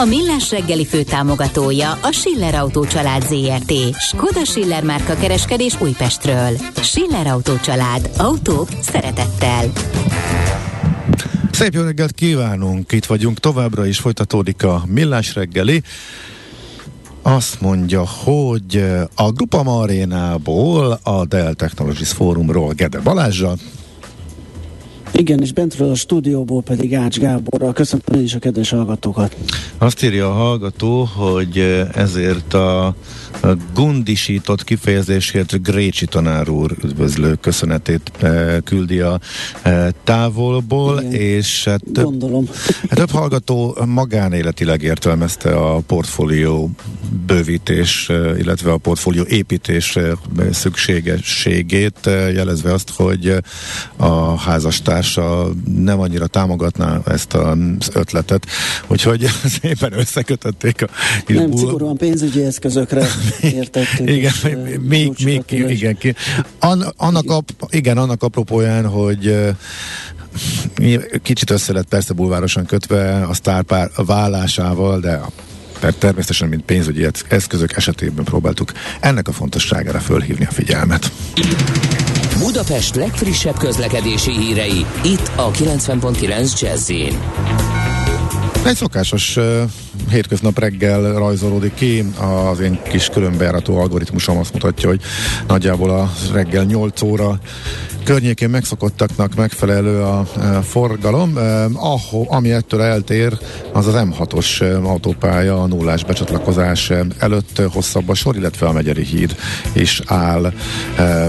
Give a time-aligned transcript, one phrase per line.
[0.00, 3.72] A Millás reggeli főtámogatója a Schiller Autó család ZRT.
[3.98, 6.56] Skoda Schiller márka kereskedés Újpestről.
[6.82, 8.10] Schiller Autó család.
[8.16, 9.64] Autók szeretettel.
[11.50, 12.92] Szép jó reggelt kívánunk!
[12.92, 15.82] Itt vagyunk továbbra is, folytatódik a Millás reggeli.
[17.22, 23.54] Azt mondja, hogy a Grupa Marénából, a Dell Technologies Fórumról Gede Balázsa,
[25.12, 27.72] igen, és bentről a stúdióból pedig Ács Gáborral.
[27.72, 29.36] Köszönöm én is a kedves hallgatókat.
[29.78, 31.58] Azt írja a hallgató, hogy
[31.94, 32.94] ezért a
[33.74, 38.12] gundisított kifejezésért Grécsi tanár úr üdvözlő köszönetét
[38.64, 39.20] küldi a
[40.04, 42.48] távolból, Igen, és hát több, gondolom.
[42.88, 46.70] Hát több hallgató magánéletileg értelmezte a portfólió
[47.26, 49.98] bővítés, illetve a portfólió építés
[50.50, 51.98] szükségességét,
[52.32, 53.36] jelezve azt, hogy
[53.96, 58.46] a házastársa nem annyira támogatná ezt az ötletet,
[58.86, 59.26] úgyhogy
[59.60, 60.88] szépen összekötötték a
[61.26, 63.06] Nem szigorúan pénzügyi eszközökre
[63.40, 64.10] értettük.
[64.10, 64.32] igen,
[64.80, 66.14] még, még, igen, ki.
[66.58, 69.54] An, annak, a, igen, annak apropóján, hogy
[71.22, 75.20] kicsit össze lett persze bulvárosan kötve a sztárpár vállásával, de
[75.80, 81.12] tehát természetesen, mint pénzügyi eszközök esetében próbáltuk ennek a fontosságára fölhívni a figyelmet.
[82.38, 86.90] Budapest legfrissebb közlekedési hírei, itt a 90.9 jazz
[88.64, 89.38] egy szokásos
[90.10, 92.04] hétköznap reggel rajzolódik ki,
[92.50, 95.00] az én kis különbejárató algoritmusom azt mutatja, hogy
[95.46, 97.38] nagyjából a reggel 8 óra
[98.04, 101.36] környékén megszokottaknak megfelelő a, a forgalom.
[101.36, 103.38] Eh, ahol, ami ettől eltér,
[103.72, 109.04] az az M6-os eh, autópálya, a nullás becsatlakozás előtt hosszabb a sor, illetve a Megyeri
[109.04, 109.36] híd
[109.72, 110.52] is áll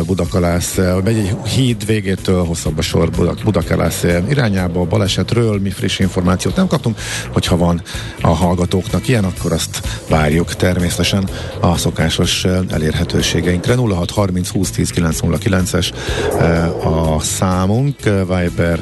[0.05, 0.77] Budakalász.
[0.77, 4.81] A Megyeri híd végétől hosszabb a sor Budak, Budakalász irányába.
[4.81, 6.97] A balesetről mi friss információt nem kaptunk.
[7.33, 7.81] Hogyha van
[8.21, 8.27] a
[8.61, 11.29] hallgatóknak ilyen, akkor azt várjuk természetesen
[11.59, 13.75] a szokásos eh, elérhetőségeinkre.
[13.75, 15.91] 06 30 20 10 909 es
[16.83, 18.79] a számunk, Viber,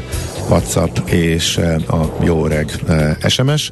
[0.50, 1.58] WhatsApp és
[1.88, 2.72] a jó reg
[3.28, 3.72] SMS,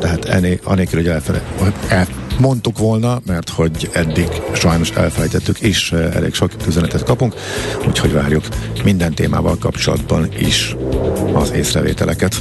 [0.00, 1.42] tehát ennél, anélkül, hogy elfele,
[1.88, 2.06] el,
[2.38, 7.34] mondtuk volna, mert hogy eddig sajnos elfelejtettük, és elég sok üzenetet kapunk,
[7.86, 8.44] úgyhogy várjuk
[8.84, 10.76] minden témával kapcsolatban is
[11.32, 12.36] az észrevételeket.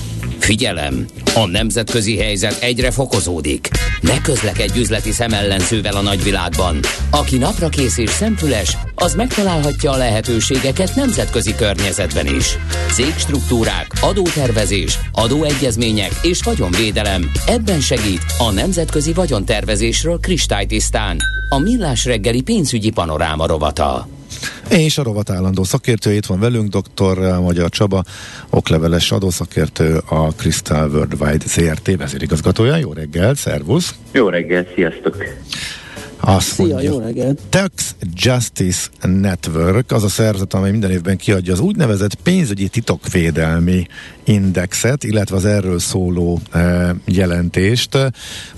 [0.46, 1.06] Figyelem!
[1.36, 3.70] A nemzetközi helyzet egyre fokozódik.
[4.02, 6.80] Ne közlekedj üzleti szemellenzővel a nagyvilágban.
[7.10, 12.58] Aki napra kész és szemfüles, az megtalálhatja a lehetőségeket nemzetközi környezetben is.
[12.92, 17.32] Cégstruktúrák, adótervezés, adóegyezmények és vagyonvédelem.
[17.48, 21.18] Ebben segít a Nemzetközi Vagyontervezésről kristálytisztán.
[21.50, 24.15] A Millás reggeli pénzügyi panoráma rovata.
[24.70, 27.40] És a rovat állandó szakértő itt van velünk, dr.
[27.40, 28.04] Magyar Csaba,
[28.50, 32.76] okleveles adószakértő, a Crystal Worldwide ZRT vezérigazgatója.
[32.76, 33.96] Jó reggel, szervusz!
[34.12, 35.16] Jó reggel, sziasztok!
[36.28, 37.42] Azt Szia, mondja, jó reggelt!
[37.50, 43.88] Tax Justice Network, az a szervezet, amely minden évben kiadja az úgynevezett pénzügyi titokvédelmi
[44.24, 47.98] indexet, illetve az erről szóló e, jelentést.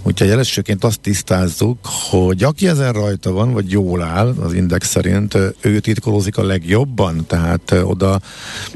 [0.03, 1.77] Úgyhogy elsőként azt tisztázzuk,
[2.09, 7.25] hogy aki ezen rajta van, vagy jól áll az index szerint, ő titkolózik a legjobban,
[7.25, 8.21] tehát e, oda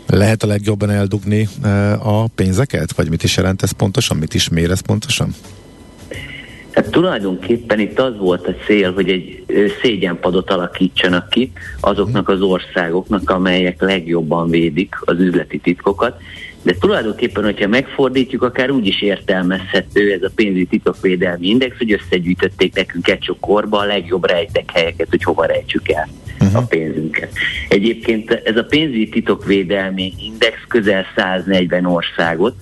[0.07, 4.49] lehet a legjobban eldugni e, a pénzeket, vagy mit is jelent ez pontosan, mit is
[4.49, 5.35] mér ez pontosan?
[6.71, 9.43] Hát tulajdonképpen itt az volt a cél, hogy egy
[9.81, 16.21] szégyenpadot alakítsanak ki azoknak az országoknak, amelyek legjobban védik az üzleti titkokat,
[16.61, 22.75] de tulajdonképpen, hogyha megfordítjuk, akár úgy is értelmezhető ez a pénzügyi titokvédelmi index, hogy összegyűjtötték
[22.75, 26.07] nekünk egy korba a legjobb rejtek helyeket, hogy hova rejtsük el
[26.39, 26.57] uh-huh.
[26.57, 27.31] a pénzünket.
[27.69, 32.55] Egyébként ez a pénzügyi titokvédelmi index közel 140 országot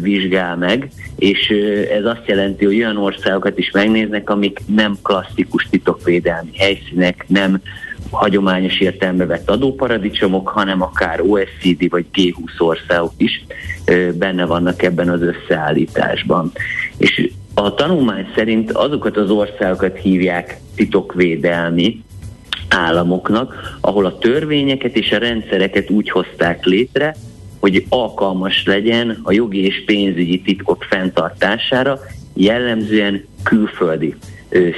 [0.00, 1.52] vizsgál meg, és
[1.90, 7.60] ez azt jelenti, hogy olyan országokat is megnéznek, amik nem klasszikus titokvédelmi helyszínek, nem
[8.10, 13.44] hagyományos értelme vett adóparadicsomok, hanem akár OECD vagy G20 országok is
[14.14, 16.52] benne vannak ebben az összeállításban.
[16.96, 22.02] És a tanulmány szerint azokat az országokat hívják titokvédelmi
[22.68, 27.14] államoknak, ahol a törvényeket és a rendszereket úgy hozták létre,
[27.60, 31.98] hogy alkalmas legyen a jogi és pénzügyi titkok fenntartására,
[32.34, 34.14] jellemzően külföldi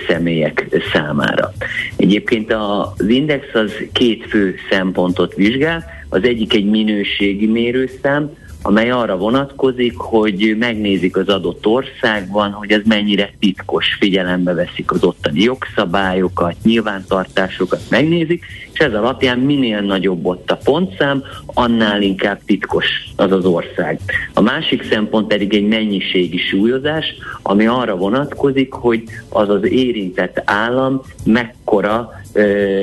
[0.08, 1.52] személyek számára.
[1.96, 8.30] Egyébként az index az két fő szempontot vizsgál, az egyik egy minőségi mérőszám,
[8.62, 15.04] amely arra vonatkozik, hogy megnézik az adott országban, hogy ez mennyire titkos, figyelembe veszik az
[15.04, 22.86] ottani jogszabályokat, nyilvántartásokat megnézik, és ez alapján minél nagyobb ott a pontszám, annál inkább titkos
[23.16, 24.00] az az ország.
[24.34, 31.00] A másik szempont pedig egy mennyiségi súlyozás, ami arra vonatkozik, hogy az az érintett állam
[31.24, 32.20] mekkora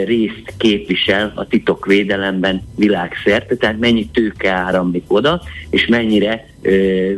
[0.05, 6.47] részt képvisel a titokvédelemben világszerte, tehát mennyi tőke áramlik oda, és mennyire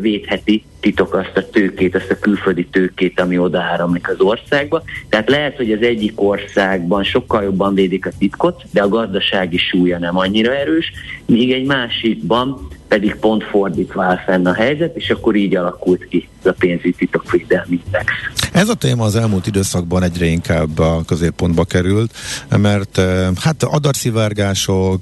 [0.02, 4.84] védheti titok azt a tőkét, azt a külföldi tőkét, ami oda áramlik az országba.
[5.10, 10.00] Tehát lehet, hogy az egyik országban sokkal jobban védik a titkot, de a gazdasági súlya
[10.00, 10.92] nem annyira erős,
[11.26, 16.28] míg egy másikban pedig pont fordítva áll fenn a helyzet, és akkor így alakult ki
[16.40, 18.06] ez a pénzügyi titokvédelmi index.
[18.52, 22.14] Ez a téma az elmúlt időszakban egyre inkább a középpontba került,
[22.58, 23.02] mert
[23.40, 25.02] hát adatszivárgások,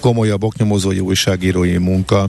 [0.00, 2.26] komolyabb oknyomozói újságírói munka,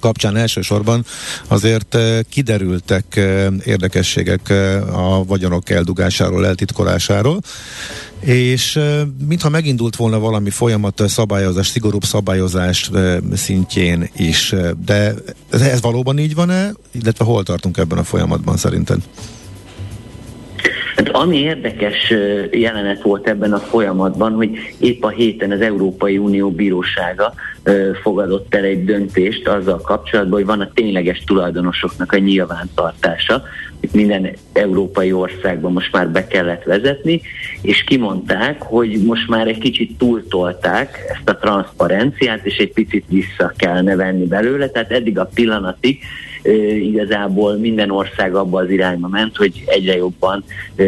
[0.00, 1.04] kapcsán elsősorban
[1.46, 1.98] azért
[2.28, 3.20] kiderültek
[3.64, 4.50] érdekességek
[4.92, 7.40] a vagyonok eldugásáról, eltitkolásáról,
[8.20, 8.80] és
[9.28, 12.90] mintha megindult volna valami folyamat szabályozás, szigorúbb szabályozás
[13.34, 14.54] szintjén is,
[14.84, 15.14] de
[15.50, 18.98] ez valóban így van-e, illetve hol tartunk ebben a folyamatban szerinted?
[20.98, 22.12] Hát ami érdekes
[22.50, 27.34] jelenet volt ebben a folyamatban, hogy épp a héten az Európai Unió Bírósága
[28.02, 33.42] fogadott el egy döntést azzal kapcsolatban, hogy van a tényleges tulajdonosoknak a nyilvántartása,
[33.80, 37.20] itt minden európai országban most már be kellett vezetni,
[37.62, 43.52] és kimondták, hogy most már egy kicsit túltolták ezt a transzparenciát, és egy picit vissza
[43.56, 45.98] kellene venni belőle, tehát eddig a pillanatig
[46.82, 50.44] igazából minden ország abba az irányba ment, hogy egyre jobban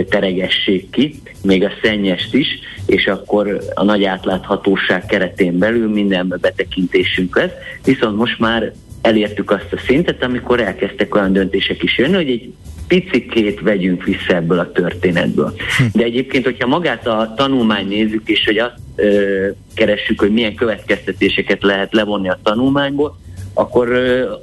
[0.08, 2.47] teregessék ki, még a szennyest is,
[2.87, 7.52] és akkor a nagy átláthatóság keretén belül mindenbe betekintésünk lesz.
[7.85, 12.53] Viszont most már elértük azt a szintet, amikor elkezdtek olyan döntések is jönni, hogy egy
[12.88, 15.55] picikét vegyünk vissza ebből a történetből.
[15.79, 15.85] Hm.
[15.99, 21.62] De egyébként, hogyha magát a tanulmány nézzük, és hogy azt ö, keressük, hogy milyen következtetéseket
[21.62, 23.19] lehet levonni a tanulmányból,
[23.55, 23.88] akkor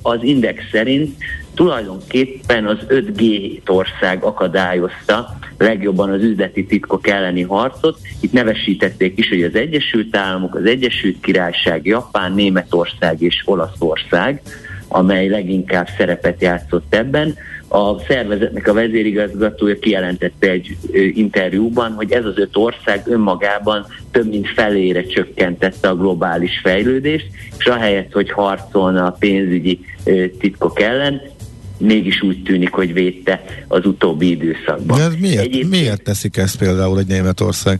[0.01, 1.15] az index szerint
[1.53, 7.99] tulajdonképpen az 5G ország akadályozta legjobban az üzleti titkok elleni harcot.
[8.21, 14.41] Itt nevesítették is, hogy az Egyesült Államok, az Egyesült Királyság, Japán, Németország és Olaszország,
[14.87, 17.35] amely leginkább szerepet játszott ebben.
[17.69, 20.77] A szervezetnek a vezérigazgatója kijelentette egy
[21.13, 27.27] interjúban, hogy ez az öt ország önmagában több mint felére csökkentette a globális fejlődést,
[27.57, 29.79] és ahelyett, hogy harcolna a pénzügyi
[30.39, 31.21] titkok ellen,
[31.77, 34.97] mégis úgy tűnik, hogy védte az utóbbi időszakban.
[34.97, 37.79] De miért, Egyébként, miért teszik ezt például egy Németország?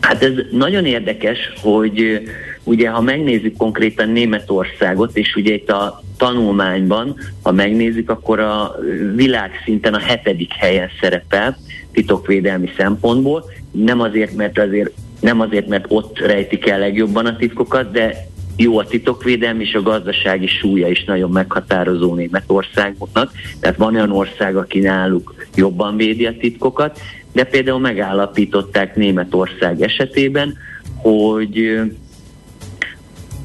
[0.00, 2.22] Hát ez nagyon érdekes, hogy
[2.66, 8.74] ugye ha megnézzük konkrétan Németországot, és ugye itt a tanulmányban, ha megnézzük, akkor a
[9.14, 11.56] világszinten a hetedik helyen szerepel
[11.92, 13.44] titokvédelmi szempontból.
[13.70, 18.26] Nem azért, mert azért nem azért, mert ott rejtik el legjobban a titkokat, de
[18.56, 23.32] jó a titokvédelmi és a gazdasági súlya is nagyon meghatározó Németországoknak.
[23.60, 27.00] Tehát van olyan ország, aki náluk jobban védi a titkokat,
[27.32, 30.56] de például megállapították Németország esetében,
[30.96, 31.80] hogy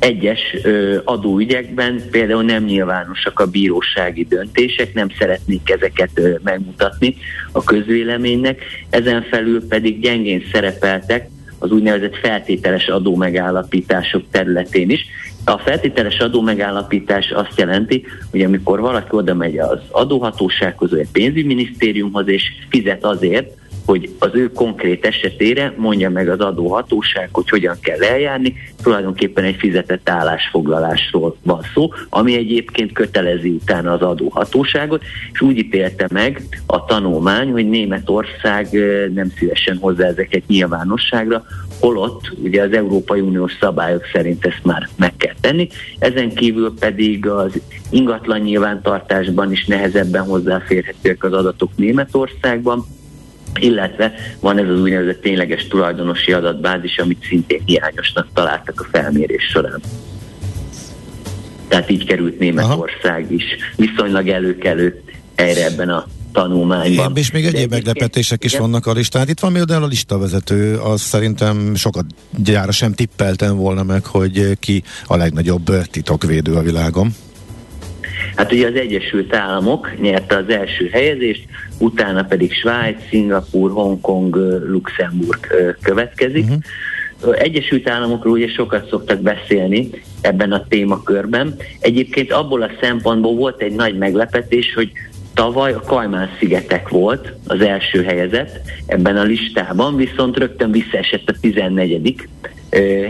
[0.01, 0.55] egyes
[1.03, 7.15] adóügyekben például nem nyilvánosak a bírósági döntések, nem szeretnék ezeket megmutatni
[7.51, 11.29] a közvéleménynek, ezen felül pedig gyengén szerepeltek
[11.59, 15.05] az úgynevezett feltételes adó megállapítások területén is.
[15.45, 21.09] A feltételes adó megállapítás azt jelenti, hogy amikor valaki oda megy az adóhatósághoz, vagy a
[21.11, 23.57] pénzügyminisztériumhoz, és fizet azért,
[23.91, 28.55] hogy az ő konkrét esetére mondja meg az adóhatóság, hogy hogyan kell eljárni.
[28.83, 36.07] Tulajdonképpen egy fizetett állásfoglalásról van szó, ami egyébként kötelezi utána az adóhatóságot, és úgy ítélte
[36.11, 38.67] meg a tanulmány, hogy Németország
[39.13, 41.43] nem szívesen hozza ezeket nyilvánosságra,
[41.79, 45.67] holott ugye az Európai Uniós szabályok szerint ezt már meg kell tenni.
[45.99, 52.85] Ezen kívül pedig az ingatlan nyilvántartásban is nehezebben hozzáférhetőek az adatok Németországban,
[53.59, 59.81] illetve van ez az úgynevezett tényleges tulajdonosi adatbázis, amit szintén hiányosnak találtak a felmérés során.
[61.67, 63.33] Tehát így került Németország Aha.
[63.33, 63.43] is
[63.75, 65.01] viszonylag előkelő
[65.35, 67.15] helyre ebben a tanulmányban.
[67.15, 68.63] És még egyéb meglepetések is igen?
[68.63, 69.29] vannak a listán.
[69.29, 72.05] Itt van például a listavezető, az szerintem sokat
[72.43, 77.15] gyára sem tippeltem volna meg, hogy ki a legnagyobb titokvédő a világon.
[78.35, 81.45] Hát ugye az Egyesült Államok nyerte az első helyezést,
[81.79, 84.35] utána pedig Svájc, Szingapur, Hongkong,
[84.67, 85.47] Luxemburg
[85.81, 86.43] következik.
[86.43, 87.41] Uh-huh.
[87.41, 89.89] Egyesült Államokról ugye sokat szoktak beszélni
[90.21, 91.55] ebben a témakörben.
[91.79, 94.91] Egyébként abból a szempontból volt egy nagy meglepetés, hogy
[95.33, 102.27] Tavaly a Kajmán-szigetek volt az első helyezett ebben a listában, viszont rögtön visszaesett a 14.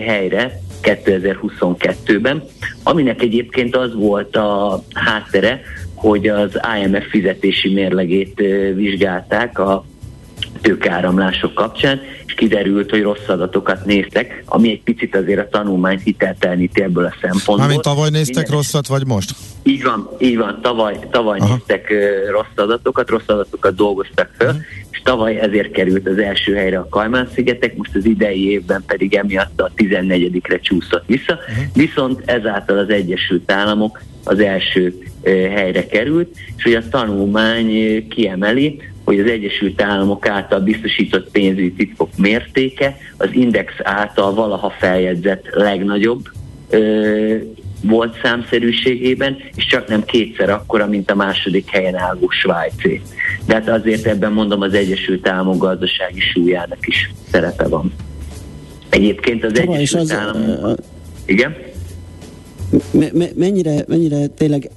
[0.05, 2.43] helyre 2022-ben,
[2.83, 5.61] aminek egyébként az volt a háttere,
[5.93, 8.41] hogy az IMF fizetési mérlegét
[8.75, 9.85] vizsgálták a
[10.61, 16.81] tőkeáramlások kapcsán, és kiderült, hogy rossz adatokat néztek, ami egy picit azért a tanulmányt hitelteleníti
[16.81, 17.57] ebből a szempontból.
[17.57, 18.55] Mármint tavaly néztek Minden...
[18.55, 19.31] rosszat, vagy most?
[19.63, 24.61] Így van, így van, tavaly, tavaly néztek uh, rossz adatokat, rossz adatokat dolgoztak fel, uh-huh.
[25.01, 29.61] És tavaly ezért került az első helyre a Kajmán-szigetek, most az idei évben pedig emiatt
[29.61, 31.65] a 14-re csúszott vissza, uh-huh.
[31.73, 34.97] viszont ezáltal az Egyesült Államok az első
[35.55, 42.09] helyre került, és hogy a tanulmány kiemeli, hogy az Egyesült Államok által biztosított pénzügyi titkok
[42.17, 46.29] mértéke az index által valaha feljegyzett legnagyobb
[47.81, 53.01] volt számszerűségében, és csak nem kétszer akkora, mint a második helyen álló Svájcé.
[53.45, 57.93] De hát azért ebben mondom az Egyesült Államok gazdasági súlyának is szerepe van.
[58.89, 60.77] Egyébként az Tavaly Egyesült az, Államok...
[61.25, 61.55] Igen?
[63.35, 64.69] mennyire, mennyire tényleg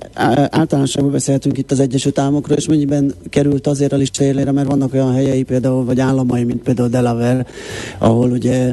[0.50, 4.94] általánosságban beszélhetünk itt az Egyesült Államokról, és mennyiben került azért a lista élére, mert vannak
[4.94, 7.46] olyan helyei például, vagy államai, mint például Delaware,
[7.98, 8.72] ahol ugye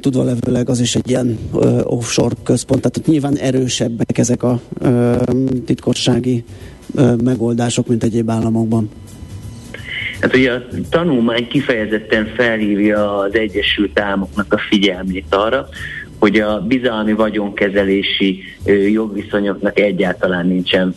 [0.00, 1.38] tudva levőleg az is egy ilyen
[1.82, 4.60] offshore központ, tehát nyilván erősebbek ezek a
[5.66, 6.44] titkossági
[7.24, 8.90] megoldások, mint egyéb államokban.
[10.20, 15.68] Hát ugye a tanulmány kifejezetten felhívja az Egyesült Államoknak a figyelmét arra,
[16.18, 18.42] hogy a bizalmi vagyonkezelési
[18.92, 20.94] jogviszonyoknak egyáltalán nincsen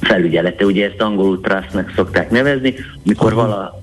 [0.00, 0.64] felügyelete.
[0.64, 3.79] Ugye ezt angolul trustnak szokták nevezni, mikor vala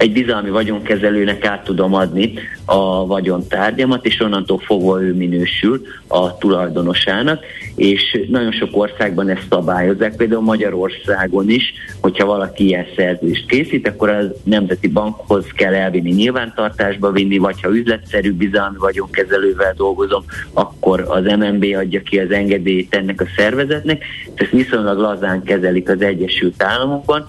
[0.00, 2.32] egy bizalmi vagyonkezelőnek át tudom adni
[2.64, 10.16] a vagyontárgyamat, és onnantól fogva ő minősül a tulajdonosának, és nagyon sok országban ezt szabályozzák,
[10.16, 17.10] például Magyarországon is, hogyha valaki ilyen szerződést készít, akkor az Nemzeti Bankhoz kell elvinni nyilvántartásba
[17.10, 23.20] vinni, vagy ha üzletszerű bizalmi vagyonkezelővel dolgozom, akkor az MNB adja ki az engedélyt ennek
[23.20, 24.04] a szervezetnek,
[24.34, 27.26] ezt viszonylag lazán kezelik az Egyesült Államokban,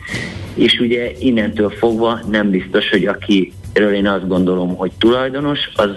[0.53, 5.89] és ugye innentől fogva nem biztos, hogy akiről én azt gondolom, hogy tulajdonos, az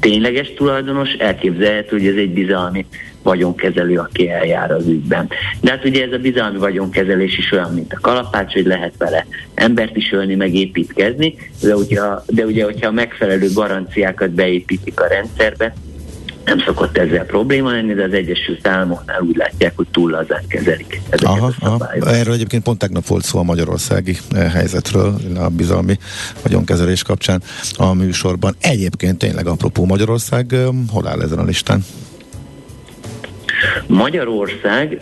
[0.00, 2.86] tényleges tulajdonos, elképzelhető, hogy ez egy bizalmi
[3.22, 5.28] vagyonkezelő, aki eljár az ügyben.
[5.60, 9.26] De hát ugye ez a bizalmi vagyonkezelés is olyan, mint a kalapács, hogy lehet vele
[9.54, 15.74] embert is ölni, meg építkezni, de ugye, de ugye hogyha megfelelő garanciákat beépítik a rendszerbe,
[16.44, 21.00] nem szokott ezzel probléma lenni, de az Egyesült Államoknál úgy látják, hogy túl lazán kezelik
[21.08, 22.12] ezeket aha, a szabályokat.
[22.12, 25.98] Erről egyébként pont tegnap volt szó a magyarországi eh, helyzetről, a bizalmi
[26.42, 27.42] vagyonkezelés kapcsán
[27.76, 28.54] a műsorban.
[28.60, 31.84] Egyébként tényleg apropó Magyarország, eh, hol áll ezen a listán?
[33.86, 35.00] Magyarország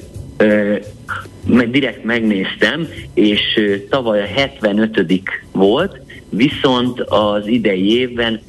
[1.47, 3.41] mert direkt megnéztem, és
[3.89, 5.23] tavaly a 75
[5.53, 8.41] volt, viszont az idei évben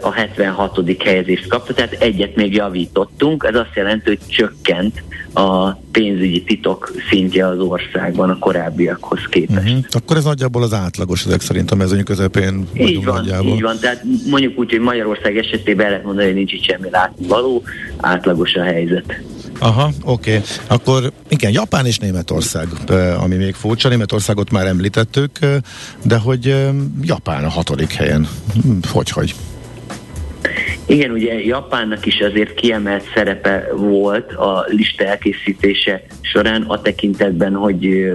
[0.00, 1.02] a 76.
[1.04, 5.02] helyezést kapta, tehát egyet még javítottunk, ez azt jelenti, hogy csökkent
[5.32, 9.68] a pénzügyi titok szintje az országban a korábbiakhoz képest.
[9.68, 9.84] Uh-huh.
[9.90, 13.54] Akkor ez nagyjából az átlagos ezek szerint a mezőny közepén így van, nagyjából.
[13.54, 17.62] Így van, tehát mondjuk úgy, hogy Magyarország esetében lehet mondani, hogy nincs itt semmi látnivaló,
[17.96, 19.22] átlagos a helyzet.
[19.58, 20.30] Aha, oké.
[20.30, 20.42] Okay.
[20.66, 22.68] Akkor igen, Japán és Németország,
[23.20, 23.88] ami még furcsa.
[23.88, 25.38] Németországot már említettük,
[26.04, 26.70] de hogy
[27.02, 28.28] Japán a hatodik helyen.
[28.62, 29.34] Hm, hogy, hogy?
[30.90, 38.12] Igen, ugye Japánnak is azért kiemelt szerepe volt a lista elkészítése során a tekintetben, hogy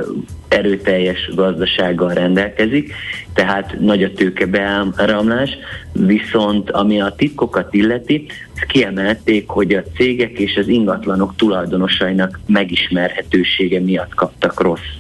[0.48, 2.94] erőteljes gazdasággal rendelkezik,
[3.34, 5.50] tehát nagy a tőkebeáramlás,
[5.92, 8.26] viszont ami a titkokat illeti,
[8.68, 14.96] kiemelték, hogy a cégek és az ingatlanok tulajdonosainak megismerhetősége miatt kaptak rossz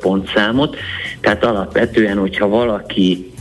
[0.00, 0.76] pontszámot.
[1.20, 3.32] Tehát alapvetően, hogyha valaki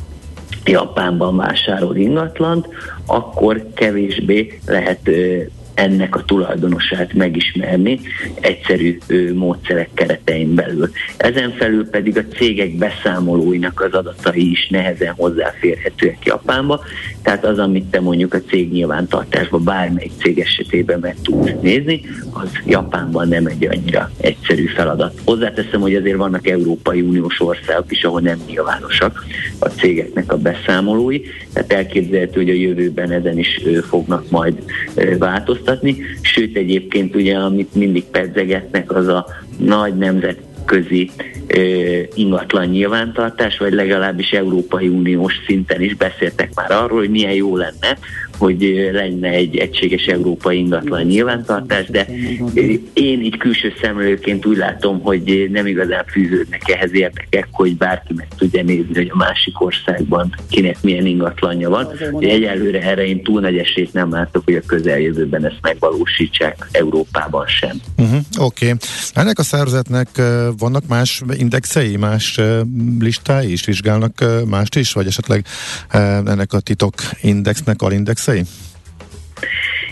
[0.65, 2.67] Japánban vásárol ingatlant,
[3.11, 5.09] akkor kevésbé lehet
[5.73, 7.99] ennek a tulajdonosát megismerni
[8.39, 8.97] egyszerű
[9.33, 10.89] módszerek keretein belül.
[11.17, 16.83] Ezen felül pedig a cégek beszámolóinak az adatai is nehezen hozzáférhetőek Japánba,
[17.21, 22.01] tehát az, amit te mondjuk a cég nyilvántartásban bármelyik cég esetében meg tudsz nézni,
[22.31, 25.19] az Japánban nem egy annyira egyszerű feladat.
[25.25, 29.25] Hozzáteszem, hogy azért vannak Európai Uniós országok is, ahol nem nyilvánosak
[29.59, 31.21] a cégeknek a beszámolói,
[31.53, 34.63] tehát elképzelhető, hogy a jövőben ezen is fognak majd
[35.17, 39.25] változni adóztatni, sőt egyébként ugye, amit mindig pedzegetnek, az a
[39.57, 41.11] nagy nemzetközi
[42.13, 47.97] ingatlan nyilvántartás, vagy legalábbis Európai Uniós szinten is beszéltek már arról, hogy milyen jó lenne,
[48.41, 52.07] hogy lenne egy egységes európai ingatlan nyilvántartás, de
[52.93, 58.27] én így külső szemlőként úgy látom, hogy nem igazán fűződnek ehhez érdekek, hogy bárki meg
[58.37, 61.87] tudja nézni, hogy a másik országban kinek milyen ingatlanja van.
[62.19, 67.77] Egyelőre erre én túl nagy esélyt nem látok, hogy a közeljövőben ezt megvalósítsák Európában sem.
[67.97, 68.65] Uh-huh, Oké.
[68.65, 68.77] Okay.
[69.13, 70.07] Ennek a szervezetnek
[70.57, 72.39] vannak más indexei, más
[72.99, 75.45] listái is vizsgálnak mást is, vagy esetleg
[76.25, 78.30] ennek a titok indexnek alindexei?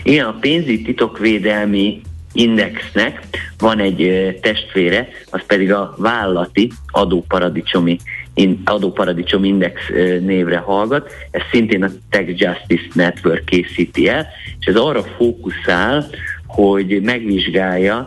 [0.02, 2.00] Igen, a pénzügyi titokvédelmi
[2.32, 3.20] indexnek
[3.58, 7.98] van egy testvére, az pedig a vállati adóparadicsomi
[8.64, 9.80] adóparadicsom index
[10.20, 14.26] névre hallgat, ez szintén a Tax Justice Network készíti el,
[14.60, 16.06] és ez arra fókuszál,
[16.46, 18.04] hogy megvizsgálja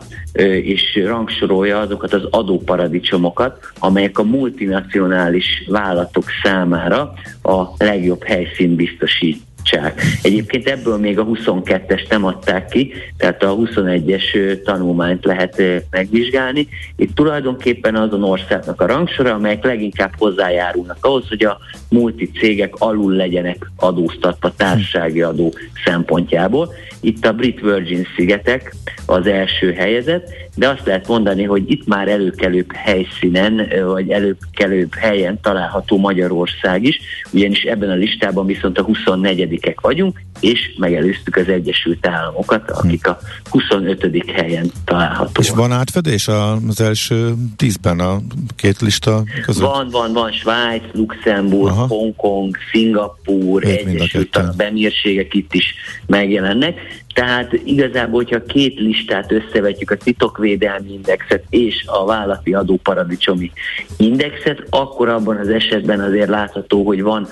[0.63, 10.01] és rangsorolja azokat az adóparadicsomokat, amelyek a multinacionális vállalatok számára a legjobb helyszín biztosít bizottság.
[10.21, 16.67] Egyébként ebből még a 22-es nem adták ki, tehát a 21-es tanulmányt lehet megvizsgálni.
[16.95, 21.57] Itt tulajdonképpen azon országnak a rangsora, amelyek leginkább hozzájárulnak ahhoz, hogy a
[21.89, 25.53] multi cégek alul legyenek adóztatva társasági adó
[25.85, 26.73] szempontjából.
[27.01, 32.07] Itt a Brit Virgin szigetek az első helyezett, de azt lehet mondani, hogy itt már
[32.07, 36.99] előkelőbb helyszínen, vagy előkelőbb helyen található Magyarország is,
[37.31, 43.19] ugyanis ebben a listában viszont a 24 vagyunk, és megelőztük az Egyesült Államokat, akik a
[43.49, 44.31] 25.
[44.31, 45.37] helyen találhatóak.
[45.39, 48.21] És van átfedés az első tízben a
[48.55, 49.63] két lista között?
[49.63, 50.31] Van, van, van.
[50.31, 51.87] Svájc, Luxemburg, Aha.
[51.87, 56.79] Hongkong, Szingapúr, Egyesült a bemérségek itt is megjelennek.
[57.13, 63.51] Tehát igazából, hogyha két listát összevetjük, a titokvédelmi indexet és a vállalati adóparadicsomi
[63.97, 67.27] indexet, akkor abban az esetben azért látható, hogy van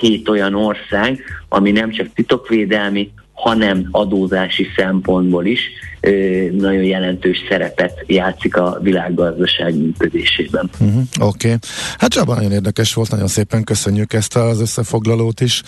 [0.00, 5.60] 6-7 olyan ország, ami nem csak titokvédelmi, hanem adózási szempontból is
[6.00, 6.10] ö,
[6.52, 10.70] nagyon jelentős szerepet játszik a világgazdaság működésében.
[10.80, 11.46] Uh-huh, Oké.
[11.46, 11.58] Okay.
[11.98, 15.62] Hát Csaba, nagyon érdekes volt, nagyon szépen köszönjük ezt az összefoglalót is.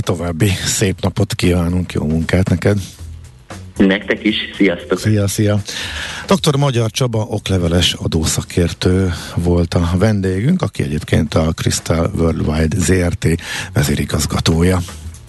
[0.00, 2.78] További szép napot kívánunk, jó munkát neked!
[3.76, 4.98] Nektek is, sziasztok!
[4.98, 5.62] Szia, szia!
[6.26, 6.56] Dr.
[6.56, 13.26] Magyar Csaba okleveles adószakértő volt a vendégünk, aki egyébként a Crystal Worldwide ZRT
[13.72, 14.78] vezérigazgatója.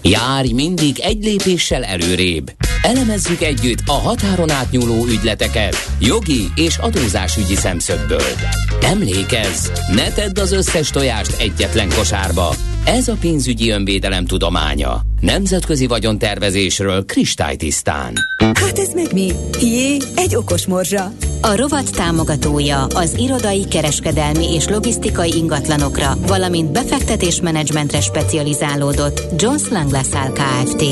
[0.01, 2.51] Járj mindig egy lépéssel előrébb.
[2.81, 8.33] Elemezzük együtt a határon átnyúló ügyleteket jogi és adózásügyi szemszögből.
[8.81, 12.55] Emlékezz, ne tedd az összes tojást egyetlen kosárba.
[12.85, 15.08] Ez a pénzügyi önvédelem tudománya.
[15.19, 18.13] Nemzetközi vagyontervezésről kristálytisztán.
[18.37, 19.31] Hát ez meg mi?
[19.61, 21.11] Jé, egy okos morzsa.
[21.41, 30.31] A rovat támogatója az irodai, kereskedelmi és logisztikai ingatlanokra, valamint befektetésmenedzsmentre specializálódott Jones Lang LaSalle
[30.31, 30.83] Kft.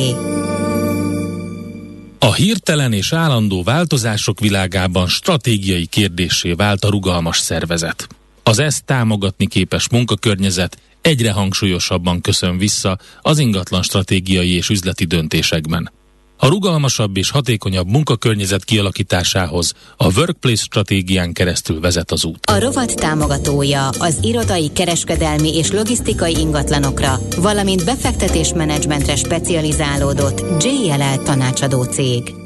[2.20, 8.08] A hirtelen és állandó változások világában stratégiai kérdésé vált a rugalmas szervezet.
[8.44, 15.92] Az ezt támogatni képes munkakörnyezet egyre hangsúlyosabban köszön vissza az ingatlan stratégiai és üzleti döntésekben.
[16.38, 22.46] A rugalmasabb és hatékonyabb munkakörnyezet kialakításához a Workplace stratégián keresztül vezet az út.
[22.46, 32.37] A rovat támogatója az irodai, kereskedelmi és logisztikai ingatlanokra, valamint befektetésmenedzsmentre specializálódott JLL tanácsadó cég.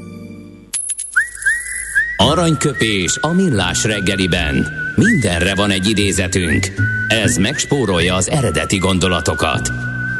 [2.16, 4.66] Aranyköpés a millás reggeliben.
[4.96, 6.66] Mindenre van egy idézetünk.
[7.08, 9.70] Ez megspórolja az eredeti gondolatokat.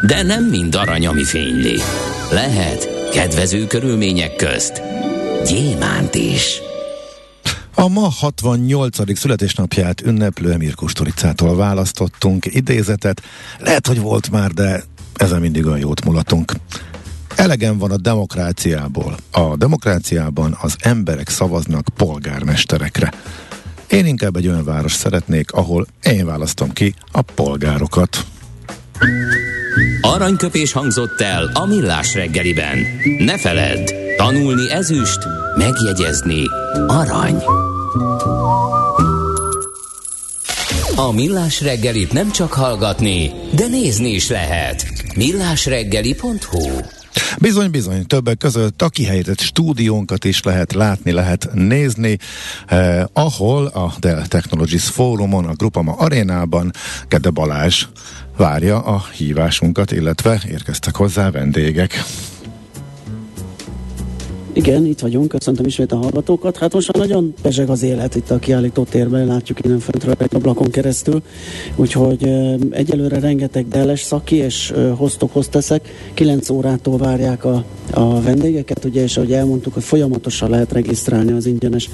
[0.07, 1.81] De nem mind arany, ami fényli.
[2.31, 4.83] Lehet kedvező körülmények közt
[5.46, 6.61] gyémánt is.
[7.74, 9.18] A ma 68.
[9.18, 13.22] születésnapját ünneplő Emir Kusturicától választottunk idézetet.
[13.59, 14.83] Lehet, hogy volt már, de
[15.14, 16.52] ezen mindig a jót mulatunk.
[17.42, 19.16] Elegem van a demokráciából.
[19.31, 23.12] A demokráciában az emberek szavaznak polgármesterekre.
[23.88, 28.24] Én inkább egy olyan város szeretnék, ahol én választom ki a polgárokat.
[30.00, 32.78] Aranyköpés hangzott el a millás reggeliben.
[33.18, 35.18] Ne feledd, tanulni ezüst,
[35.57, 36.42] megjegyezni
[36.87, 37.42] arany.
[40.96, 44.87] A millás reggelit nem csak hallgatni, de nézni is lehet.
[45.16, 47.00] millásreggeli.hu
[47.40, 52.18] Bizony, bizony, többek között a kihelyezett stúdiónkat is lehet látni, lehet nézni,
[52.66, 56.70] eh, ahol a Dell Technologies Fórumon, a Grupama arénában
[57.09, 57.87] Kede Balázs
[58.37, 62.05] várja a hívásunkat, illetve érkeztek hozzá vendégek.
[64.54, 66.58] Igen, itt vagyunk, köszöntöm ismét a hallgatókat.
[66.58, 70.34] Hát most már nagyon pezseg az élet itt a kiállító térben, látjuk innen föntről egy
[70.34, 71.22] ablakon keresztül,
[71.76, 72.28] úgyhogy
[72.70, 79.16] egyelőre rengeteg deles szaki és hoztok, hozteszek, 9 órától várják a, a vendégeket, ugye, és
[79.16, 81.90] ahogy elmondtuk, hogy folyamatosan lehet regisztrálni az ingyenes,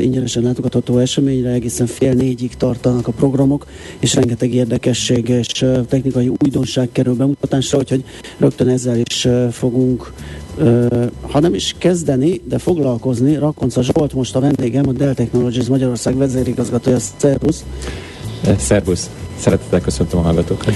[0.00, 3.66] ingyenesen látogatható eseményre, egészen fél négyig tartanak a programok,
[3.98, 8.04] és rengeteg érdekesség és technikai újdonság kerül bemutatásra, úgyhogy
[8.38, 9.50] rögtön ezzel is uh,
[11.20, 16.16] ha nem is kezdeni, de foglalkozni, Rakonca Zsolt most a vendégem, a Dell Technologies Magyarország
[16.16, 17.64] vezérigazgatója, Szervusz!
[18.58, 19.10] Szervusz!
[19.36, 20.74] Szeretettel köszöntöm a hallgatókat.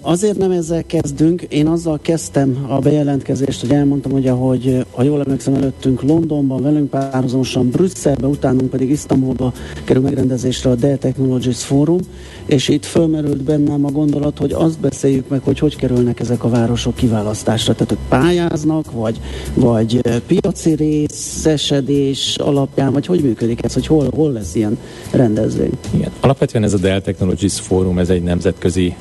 [0.00, 1.42] Azért nem ezzel kezdünk.
[1.42, 6.90] Én azzal kezdtem a bejelentkezést, hogy elmondtam, hogy ahogy, ha jól emlékszem, előttünk Londonban, velünk
[6.90, 9.52] párhuzamosan Brüsszelbe, utánunk pedig Isztambulba
[9.84, 11.98] kerül megrendezésre a Dell Technologies Forum,
[12.46, 16.48] és itt fölmerült bennem a gondolat, hogy azt beszéljük meg, hogy hogy kerülnek ezek a
[16.48, 17.72] városok kiválasztásra.
[17.72, 19.20] Tehát, hogy pályáznak, vagy,
[19.54, 24.78] vagy piaci részesedés alapján, vagy hogy működik ez, hogy hol, hol lesz ilyen
[25.10, 25.72] rendezvény?
[25.94, 26.10] Igen.
[26.20, 28.94] Alapvetően ez a Dell Technologies Fórum, ez egy nemzetközi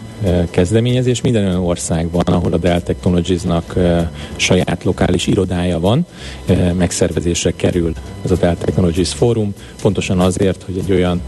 [0.49, 1.21] kezdeményezés.
[1.21, 3.75] Minden olyan országban, ahol a Dell Technologies-nak
[4.35, 6.05] saját lokális irodája van,
[6.77, 7.93] megszervezésre kerül
[8.23, 11.21] ez a Dell Technologies Fórum, pontosan azért, hogy egy olyan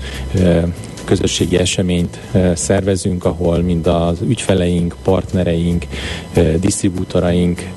[1.05, 2.19] közösségi eseményt
[2.53, 5.85] szervezünk, ahol mind az ügyfeleink, partnereink,
[6.59, 7.67] disztribútoraink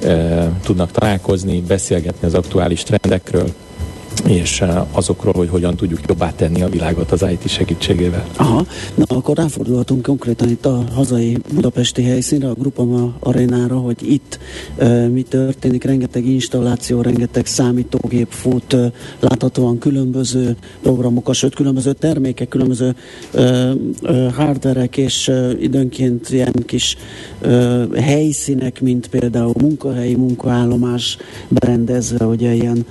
[0.65, 3.49] tudnak találkozni, beszélgetni az aktuális trendekről,
[4.27, 8.27] és eh, azokról, hogy hogyan tudjuk jobbá tenni a világot az IT segítségével.
[8.37, 14.39] Aha, na akkor ráfordulhatunk konkrétan itt a hazai budapesti helyszínre, a Grupama arénára, hogy itt
[14.77, 22.49] e, mi történik, rengeteg installáció, rengeteg számítógép fut, e, láthatóan különböző programok, sőt különböző termékek,
[22.49, 22.95] különböző
[23.35, 23.75] e, e,
[24.31, 26.97] hardverek és e, időnként ilyen kis
[27.41, 27.49] e,
[27.95, 31.17] helyszínek, mint például munkahelyi munkaállomás
[31.49, 32.87] berendezve, ugye ilyen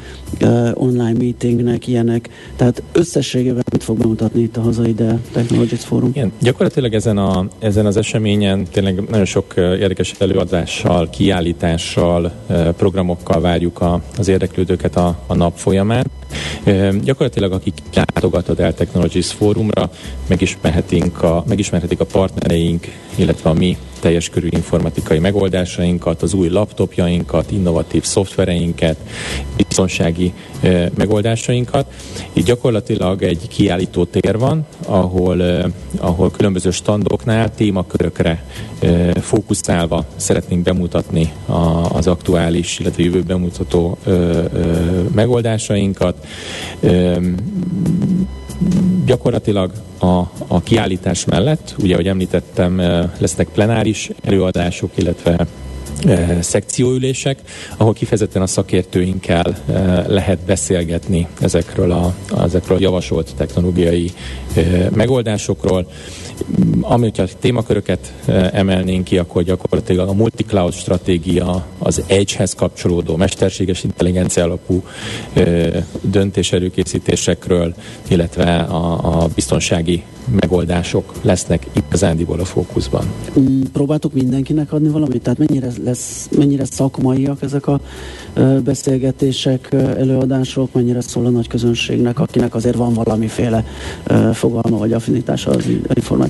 [0.73, 2.29] online meetingnek, ilyenek.
[2.55, 6.09] Tehát összességében mit fog bemutatni itt a hazai de Technologies Forum?
[6.13, 12.31] Igen, gyakorlatilag ezen, a, ezen az eseményen tényleg nagyon sok érdekes előadással, kiállítással,
[12.77, 16.05] programokkal várjuk a, az érdeklődőket a, a nap folyamán.
[17.03, 19.89] Gyakorlatilag akik látogat a Dell Technologies Fórumra,
[20.27, 27.51] megismerhetik a, megismerhetik a partnereink, illetve a mi teljes körű informatikai megoldásainkat, az új laptopjainkat,
[27.51, 28.97] innovatív szoftvereinket,
[29.55, 30.33] biztonsági
[30.95, 31.93] megoldásainkat.
[32.33, 35.41] Így gyakorlatilag egy kiállító tér van, ahol,
[35.97, 38.45] ahol különböző standoknál témakörökre
[39.21, 41.31] fókuszálva szeretnénk bemutatni
[41.93, 44.47] az aktuális, illetve jövő bemutató e, e,
[45.13, 46.27] megoldásainkat.
[49.05, 49.71] Gyakorlatilag
[50.03, 52.77] a, a kiállítás mellett, ugye, ahogy említettem,
[53.17, 55.47] lesznek plenáris előadások, illetve
[56.05, 57.39] e, szekcióülések,
[57.77, 62.13] ahol kifejezetten a szakértőinkkel e, lehet beszélgetni ezekről a,
[62.43, 64.11] ezekről a javasolt technológiai
[64.93, 65.87] megoldásokról.
[66.81, 68.13] Ami, hogyha témaköröket
[68.51, 74.83] emelnénk ki, akkor gyakorlatilag a multi-cloud stratégia, az Edge-hez kapcsolódó mesterséges intelligencia alapú
[76.01, 77.73] döntés előkészítésekről,
[78.07, 80.03] illetve a, a biztonsági
[80.41, 83.05] megoldások lesznek igazándiból a fókuszban.
[83.39, 85.21] Mm, próbáltuk mindenkinek adni valamit?
[85.21, 87.79] Tehát mennyire, lesz, mennyire szakmaiak ezek a
[88.63, 93.65] beszélgetések, előadások, mennyire szól a nagy közönségnek, akinek azért van valamiféle
[94.33, 95.65] fogalma vagy affinitása az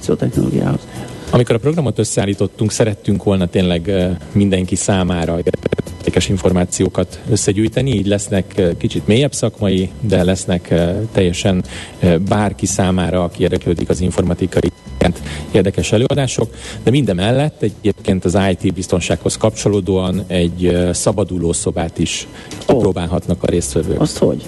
[0.03, 0.87] információtechnológiához?
[1.29, 3.91] Amikor a programot összeállítottunk, szerettünk volna tényleg
[4.31, 10.73] mindenki számára értékes információkat összegyűjteni, így lesznek kicsit mélyebb szakmai, de lesznek
[11.11, 11.63] teljesen
[12.27, 14.71] bárki számára, aki érdeklődik az informatikai
[15.51, 22.27] érdekes előadások, de minden mellett egyébként az IT biztonsághoz kapcsolódóan egy szabaduló szobát is
[22.67, 22.79] oh.
[22.79, 24.01] próbálhatnak a résztvevők.
[24.01, 24.43] Azt hogy?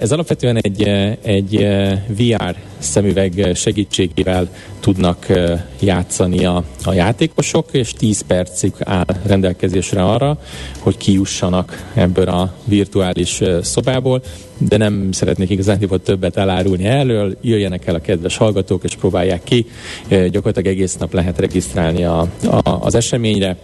[0.00, 0.82] Ez alapvetően egy,
[1.22, 1.66] egy
[2.08, 4.48] VR szemüveg segítségével
[4.80, 5.26] tudnak
[5.80, 10.38] játszani a, a játékosok, és 10 percig áll rendelkezésre arra,
[10.78, 14.22] hogy kijussanak ebből a virtuális szobából,
[14.58, 19.66] de nem szeretnék igazán többet elárulni erről, jöjjenek el a kedves hallgatók, és próbálják ki.
[20.08, 23.56] Gyakorlatilag egész nap lehet regisztrálni a, a, az eseményre,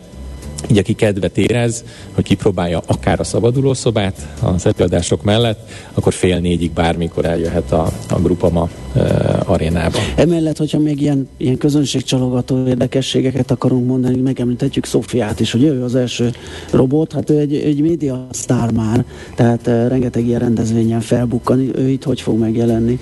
[0.70, 6.70] így aki kedvet érez, hogy kipróbálja akár a szabadulószobát az előadások mellett, akkor fél négyig
[6.72, 9.00] bármikor eljöhet a, a Grupama e,
[9.44, 9.98] arénába.
[10.16, 15.94] Emellett, hogyha még ilyen, ilyen közönségcsalogató érdekességeket akarunk mondani, megemlíthetjük Szofiát is, hogy ő az
[15.94, 16.30] első
[16.70, 21.88] robot, hát ő egy, egy média sztár már, tehát e, rengeteg ilyen rendezvényen felbukkan, ő
[21.88, 22.98] itt hogy fog megjelenni?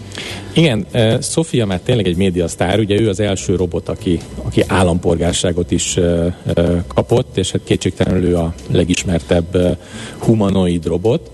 [0.54, 5.70] Igen, uh, Sofia már tényleg egy médiasztár, ugye ő az első robot, aki, aki állampolgárságot
[5.70, 9.76] is uh, uh, kapott, és hát kétségtelenül ő a legismertebb uh,
[10.18, 11.30] humanoid robot.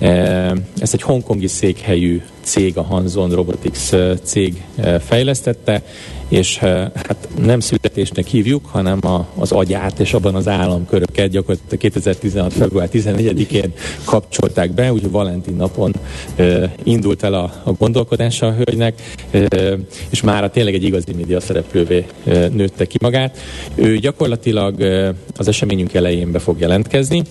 [0.00, 3.90] Uh, ezt egy hongkongi székhelyű cég, a Hanzon Robotics
[4.22, 4.62] cég
[5.00, 5.82] fejlesztette,
[6.28, 12.52] és hát nem születésnek hívjuk, hanem a, az agyát és abban az államköröket gyakorlatilag 2016.
[12.52, 13.72] február 14-én
[14.04, 15.94] kapcsolták be, úgyhogy Valentin napon
[16.36, 19.76] e, indult el a, a gondolkodása a hölgynek, e,
[20.10, 23.38] és már tényleg egy igazi média szereplővé e, nőtte ki magát.
[23.74, 27.22] Ő gyakorlatilag e, az eseményünk elején be fog jelentkezni,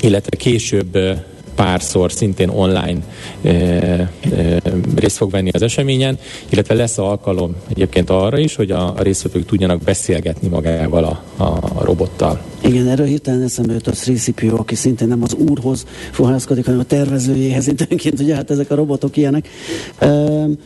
[0.00, 0.98] illetve később
[1.54, 2.98] párszor szintén online
[3.42, 4.10] e, e,
[4.96, 9.46] részt fog venni az eseményen, illetve lesz alkalom egyébként arra is, hogy a, a résztvevők
[9.46, 12.40] tudjanak beszélgetni magával a, a, a robottal.
[12.62, 16.84] Igen, erről hirtelen eszembe jött a 3CPO, aki szintén nem az úrhoz fohászkodik, hanem a
[16.84, 19.48] tervezőjéhez időnként, ugye hát ezek a robotok ilyenek.
[20.00, 20.58] Um,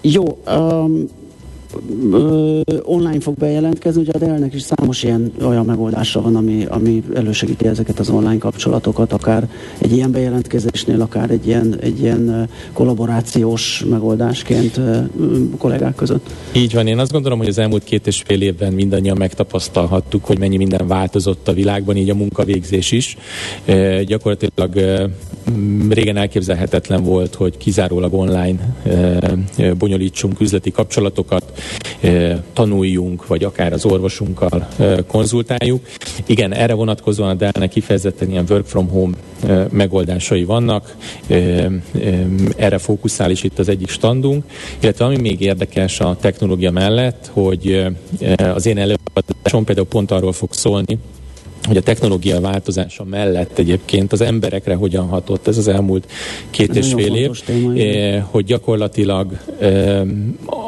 [0.00, 1.08] jó, um,
[2.82, 7.66] online fog bejelentkezni, ugye a Dell-nek is számos ilyen olyan megoldása van, ami, ami elősegíti
[7.66, 14.80] ezeket az online kapcsolatokat, akár egy ilyen bejelentkezésnél, akár egy ilyen, egy ilyen kollaborációs megoldásként
[15.58, 16.26] kollégák között.
[16.52, 20.38] Így van, én azt gondolom, hogy az elmúlt két és fél évben mindannyian megtapasztalhattuk, hogy
[20.38, 23.16] mennyi minden változott a világban, így a munkavégzés is.
[23.64, 25.10] E, gyakorlatilag
[25.88, 28.74] régen elképzelhetetlen volt, hogy kizárólag online
[29.56, 31.52] e, bonyolítsunk üzleti kapcsolatokat,
[32.52, 34.68] tanuljunk, vagy akár az orvosunkkal
[35.06, 35.86] konzultáljuk.
[36.26, 39.16] Igen, erre vonatkozóan a Dell-nek kifejezetten ilyen work from home
[39.70, 40.96] megoldásai vannak,
[42.56, 44.44] erre fókuszál is itt az egyik standunk,
[44.80, 47.86] illetve ami még érdekes a technológia mellett, hogy
[48.36, 50.98] az én előadásom például pont arról fog szólni,
[51.66, 56.10] hogy a technológia változása mellett egyébként az emberekre hogyan hatott ez az elmúlt
[56.50, 59.38] két ez és fél év, téma, hogy gyakorlatilag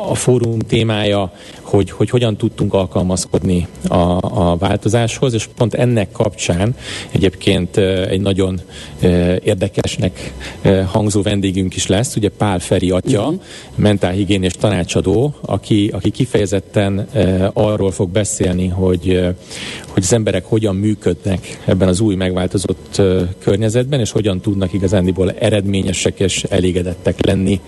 [0.08, 1.32] a fórum témája
[1.66, 6.74] hogy, hogy hogyan tudtunk alkalmazkodni a, a változáshoz, és pont ennek kapcsán
[7.10, 7.76] egyébként
[8.08, 8.60] egy nagyon
[9.44, 10.32] érdekesnek
[10.86, 13.40] hangzó vendégünk is lesz, ugye Pál Feri atya, uh-huh.
[13.74, 17.08] mentálhigiénés tanácsadó, aki, aki kifejezetten
[17.52, 19.34] arról fog beszélni, hogy,
[19.88, 23.02] hogy az emberek hogyan működnek ebben az új megváltozott
[23.38, 27.60] környezetben, és hogyan tudnak igazándiból eredményesek és elégedettek lenni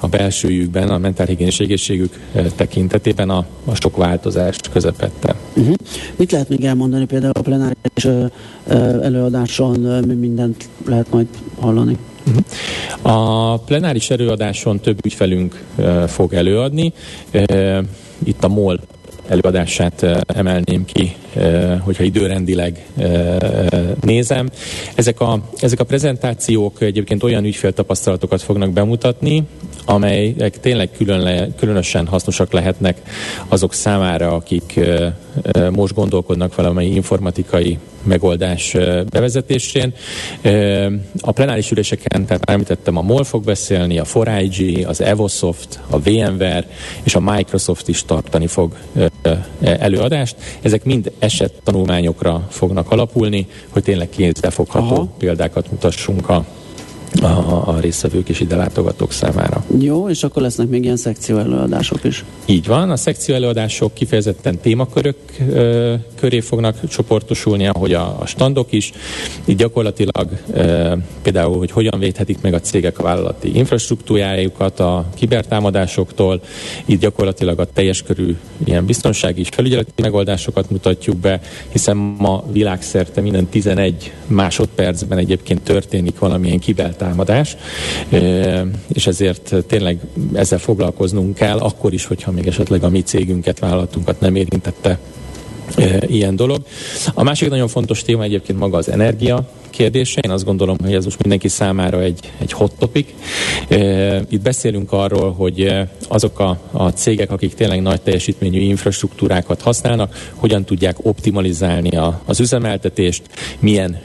[0.00, 2.18] a belsőjükben, a mentálhigiénés egészségük
[2.56, 5.34] tekintetében tekintetében a, a sok változás közepette.
[5.56, 5.74] Uh-huh.
[6.16, 8.06] Mit lehet még elmondani például a plenáris
[9.02, 11.26] előadáson, mi mindent lehet majd
[11.60, 11.96] hallani?
[12.26, 13.14] Uh-huh.
[13.16, 15.64] A plenáris előadáson több ügyfelünk
[16.06, 16.92] fog előadni.
[18.24, 18.80] Itt a MOL
[19.30, 21.16] előadását emelném ki,
[21.80, 22.86] hogyha időrendileg
[24.00, 24.48] nézem.
[24.94, 29.42] Ezek a, ezek a prezentációk egyébként olyan ügyféltapasztalatokat fognak bemutatni,
[29.84, 33.00] amelyek tényleg külön, különösen hasznosak lehetnek
[33.48, 34.80] azok számára, akik
[35.72, 38.76] most gondolkodnak valamely informatikai megoldás
[39.10, 39.94] bevezetésén.
[41.20, 46.66] A plenáris üléseken, tehát említettem, a MOL fog beszélni, a 4IG, az Evosoft, a VMware
[47.02, 48.72] és a Microsoft is tartani fog
[49.60, 50.36] előadást.
[50.62, 56.44] Ezek mind eset tanulmányokra fognak alapulni, hogy tényleg kézzelfogható példákat mutassunk a
[57.22, 59.64] a, a résztvevők és ide látogatók számára.
[59.78, 62.24] Jó, és akkor lesznek még ilyen szekció előadások is.
[62.46, 65.16] Így van, a szekció előadások kifejezetten témakörök
[65.48, 68.92] ö, köré fognak csoportosulni, ahogy a, a standok is.
[69.44, 76.40] Itt gyakorlatilag ö, például, hogy hogyan védhetik meg a cégek a vállalati infrastruktúrájukat a kibertámadásoktól.
[76.84, 83.20] Itt gyakorlatilag a teljes körű ilyen biztonsági és felügyeleti megoldásokat mutatjuk be, hiszen ma világszerte
[83.20, 87.56] minden 11 másodpercben egyébként történik valamilyen kiber támadás,
[88.88, 89.98] és ezért tényleg
[90.34, 94.98] ezzel foglalkoznunk kell, akkor is, hogyha még esetleg a mi cégünket, vállalatunkat nem érintette
[96.06, 96.62] ilyen dolog.
[97.14, 100.20] A másik nagyon fontos téma egyébként maga az energia kérdése.
[100.20, 103.08] Én azt gondolom, hogy ez most mindenki számára egy, egy hot topic.
[104.28, 105.72] Itt beszélünk arról, hogy
[106.08, 112.40] azok a, a cégek, akik tényleg nagy teljesítményű infrastruktúrákat használnak, hogyan tudják optimalizálni a, az
[112.40, 113.22] üzemeltetést,
[113.58, 113.98] milyen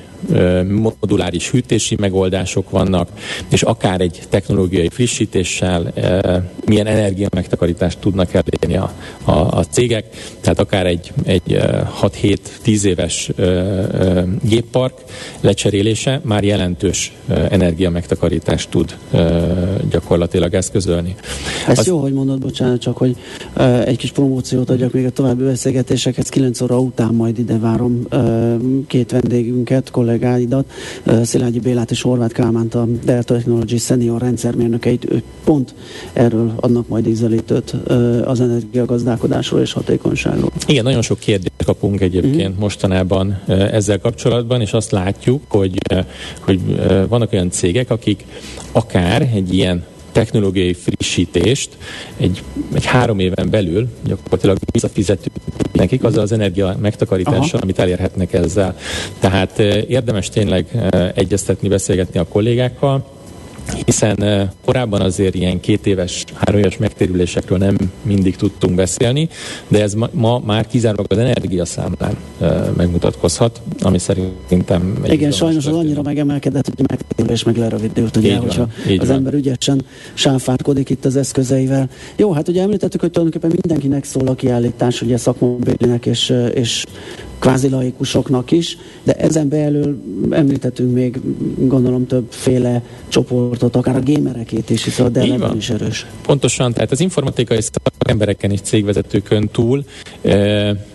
[1.00, 3.10] moduláris hűtési megoldások vannak,
[3.50, 5.94] és akár egy technológiai frissítéssel
[6.66, 10.06] milyen energia megtakarítást tudnak elérni a, a, a cégek,
[10.42, 11.60] tehát akár egy, egy
[12.02, 13.32] 6-7-10 éves
[14.42, 14.94] géppark
[15.42, 17.14] lecserélése már jelentős
[17.50, 18.98] energia megtakarítást tud
[19.90, 21.16] gyakorlatilag eszközölni.
[21.68, 21.88] Ez Az...
[21.88, 23.16] jó, hogy mondod, bocsánat, csak hogy
[23.86, 26.30] egy kis promóciót adjak még a további beszélgetésekhez.
[26.30, 28.08] 9 óra után majd ide várom
[28.88, 30.72] két vendégünket, kollégáidat,
[31.24, 35.74] Szilágyi Bélát és Horváth Kálmánt, a Dell Technology senior rendszermérnökeit, ők pont
[36.14, 37.76] erről adnak majd ízelítőt
[38.26, 40.52] az energiagazdálkodásról és hatékonyságról.
[40.68, 42.60] Igen, nagyon sok kérdést kapunk egyébként mm.
[42.60, 45.78] mostanában ezzel kapcsolatban, és azt látjuk, hogy,
[46.40, 46.60] hogy
[47.08, 48.26] vannak olyan cégek, akik
[48.72, 49.84] akár egy ilyen
[50.16, 51.70] technológiai frissítést
[52.18, 55.36] egy, egy három éven belül gyakorlatilag visszafizetünk
[55.72, 57.60] nekik azzal az energia megtakarítással, Aha.
[57.62, 58.78] amit elérhetnek ezzel.
[59.20, 60.66] Tehát érdemes tényleg
[61.16, 63.15] egyeztetni, beszélgetni a kollégákkal,
[63.86, 69.30] hiszen korábban azért ilyen két éves, három éves megtérülésekről nem mindig tudtunk beszélni,
[69.68, 72.18] de ez ma, ma már kizárólag az energiaszámlán
[72.78, 75.04] megmutatkozhat, ami szerintem...
[75.06, 79.18] Igen, sajnos az annyira megemelkedett, hogy megtérülés meg lerövidült, ugye, így hogyha van, az van.
[79.18, 81.90] ember ügyesen sáfárkodik itt az eszközeivel.
[82.16, 86.84] Jó, hát ugye említettük, hogy tulajdonképpen mindenkinek szól a kiállítás, ugye szakmabélinek és, és
[87.40, 91.20] kvázi laikusoknak is, de ezen belül említettünk még
[91.58, 96.06] gondolom többféle csoportot, akár a gémerekét is, hiszen a Dell is erős.
[96.26, 99.84] Pontosan, tehát az informatikai szakembereken és cégvezetőkön túl
[100.22, 100.30] e,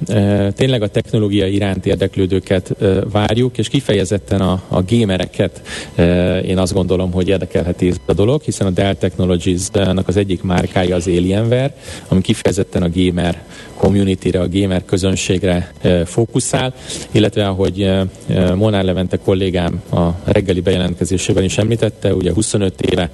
[0.07, 5.63] e, tényleg a technológia iránt érdeklődőket e, várjuk, és kifejezetten a, a gémereket
[5.95, 10.43] e, én azt gondolom, hogy érdekelheti ez a dolog, hiszen a Dell Technologies-nak az egyik
[10.43, 11.77] márkája az Alienware,
[12.09, 13.43] ami kifejezetten a gamer
[13.77, 16.75] community-re, a gamer közönségre e, fókuszál,
[17.11, 23.11] illetve ahogy e, e, Molnár Levente kollégám a reggeli bejelentkezésében is említette, ugye 25 éve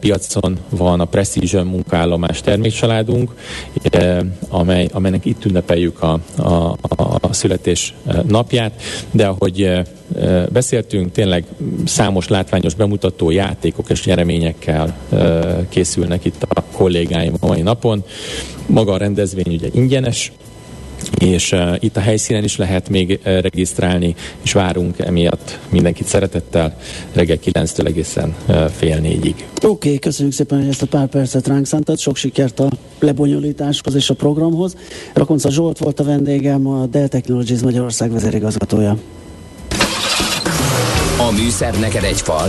[0.00, 3.34] piacon van a Precision munkállomás termékcsaládunk,
[4.48, 6.76] amely, amelynek itt ünnepeljük a, a,
[7.20, 7.94] a születés
[8.28, 9.70] napját, de ahogy
[10.52, 11.44] beszéltünk, tényleg
[11.84, 14.96] számos látványos bemutató játékok és nyereményekkel
[15.68, 18.04] készülnek itt a kollégáim a mai napon.
[18.66, 20.32] Maga a rendezvény ugye ingyenes,
[21.18, 26.76] és uh, itt a helyszínen is lehet még uh, regisztrálni, és várunk emiatt mindenkit szeretettel
[27.12, 29.34] reggel 9-től egészen uh, fél négyig.
[29.56, 33.94] Oké, okay, köszönjük szépen, hogy ezt a pár percet ránk szántad, sok sikert a lebonyolításhoz
[33.94, 34.76] és a programhoz.
[35.14, 38.96] Rakonca Zsolt volt a vendégem, a Dell Technologies Magyarország vezérigazgatója.
[41.18, 42.48] A műszer neked egy fal,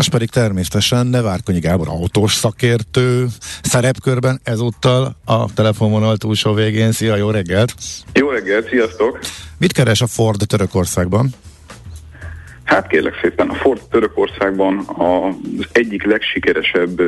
[0.00, 3.26] Most pedig természetesen Nevárkonyi Gábor autós szakértő
[3.62, 6.92] szerepkörben ezúttal a telefonvonal túlsó végén.
[6.92, 7.74] Szia, jó reggelt!
[8.12, 9.18] Jó reggelt, sziasztok!
[9.58, 11.28] Mit keres a Ford Törökországban?
[12.64, 17.00] Hát kérlek szépen, a Ford Törökországban az egyik legsikeresebb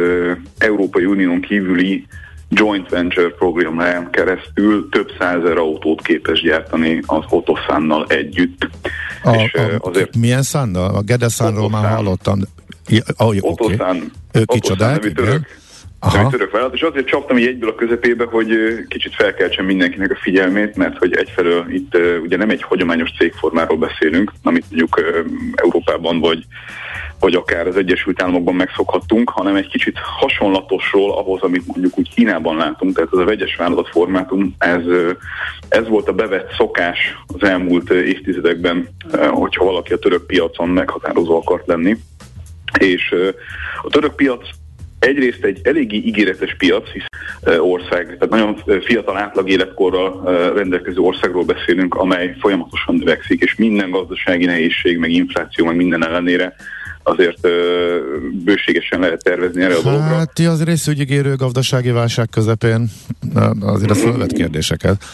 [0.59, 2.07] Európai Unión kívüli
[2.49, 8.69] joint venture programján keresztül több százer autót képes gyártani az Otoszánnal együtt.
[9.23, 10.95] A, és a, azért milyen szánnal?
[10.95, 12.41] A Gedeszánról már hallottam.
[12.93, 14.11] Ja, oh, Otoszán, okay.
[14.33, 15.47] Ő kicsodák, igen.
[16.05, 16.31] Aha.
[16.31, 18.49] török vállalat, és azért csaptam így egyből a közepébe, hogy
[18.89, 24.33] kicsit felkeltsem mindenkinek a figyelmét, mert hogy egyfelől itt ugye nem egy hagyományos cégformáról beszélünk,
[24.43, 25.01] amit mondjuk
[25.55, 26.47] Európában vagy
[27.23, 32.57] vagy akár az Egyesült Államokban megszokhattunk, hanem egy kicsit hasonlatosról ahhoz, amit mondjuk úgy Kínában
[32.57, 34.83] látunk, tehát ez a vegyes vállalatformátum, ez,
[35.69, 38.89] ez volt a bevett szokás az elmúlt évtizedekben,
[39.31, 41.97] hogyha valaki a török piacon meghatározó akart lenni.
[42.79, 43.15] És
[43.83, 44.49] a török piac
[44.99, 47.05] egyrészt egy eléggé ígéretes piac, hisz
[47.59, 50.23] ország, tehát nagyon fiatal átlag életkorral
[50.55, 56.55] rendelkező országról beszélünk, amely folyamatosan növekszik, és minden gazdasági nehézség, meg infláció, meg minden ellenére
[57.03, 57.49] azért
[58.45, 60.05] bőségesen lehet tervezni erre a dologra.
[60.05, 62.91] Hát ti az részügyigérő gazdasági válság közepén
[63.61, 65.05] azért a fölvet kérdéseket.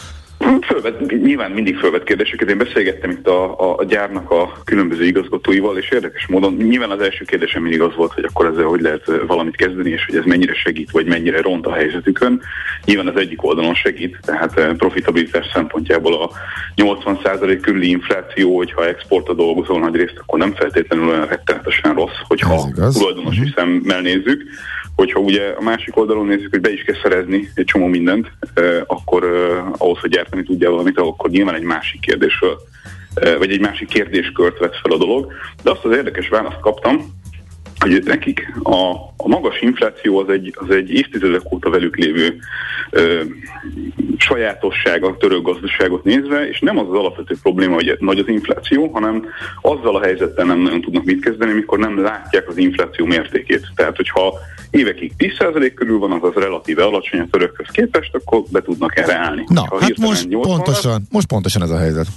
[0.61, 2.49] Fölvet, nyilván mindig fölvet kérdéseket.
[2.49, 7.01] Én beszélgettem itt a, a, a gyárnak a különböző igazgatóival, és érdekes módon nyilván az
[7.01, 10.23] első kérdésem mindig az volt, hogy akkor ezzel hogy lehet valamit kezdeni, és hogy ez
[10.25, 12.41] mennyire segít, vagy mennyire ront a helyzetükön.
[12.85, 16.29] Nyilván az egyik oldalon segít, tehát profitabilitás szempontjából a
[16.75, 22.67] 80% körüli infláció, hogyha exportra dolgozol nagy részt, akkor nem feltétlenül olyan rettenetesen rossz, hogyha
[22.93, 23.55] tulajdonosi uh-huh.
[23.55, 24.43] szemmel nézzük
[24.99, 28.31] hogyha ugye a másik oldalon nézzük, hogy be is kell szerezni egy csomó mindent,
[28.87, 29.23] akkor
[29.77, 32.57] ahhoz, hogy gyártani tudja valamit, akkor nyilván egy másik kérdésről,
[33.37, 35.33] vagy egy másik kérdéskört vett fel a dolog.
[35.63, 37.17] De azt az érdekes választ kaptam,
[37.79, 42.39] hogy nekik a, a magas infláció az egy, az egy évtizedek óta velük lévő
[42.89, 43.21] ö,
[44.17, 48.87] sajátosság a török gazdaságot nézve, és nem az az alapvető probléma, hogy nagy az infláció,
[48.87, 49.25] hanem
[49.61, 53.67] azzal a helyzettel nem nagyon tudnak mit kezdeni, mikor nem látják az infláció mértékét.
[53.75, 54.33] Tehát, hogyha
[54.71, 59.43] évekig 10% körül van, azaz relatíve alacsony a törökhöz képest, akkor be tudnak erre állni.
[59.47, 62.07] Na, ha hát most pontosan, lesz, most pontosan ez a helyzet.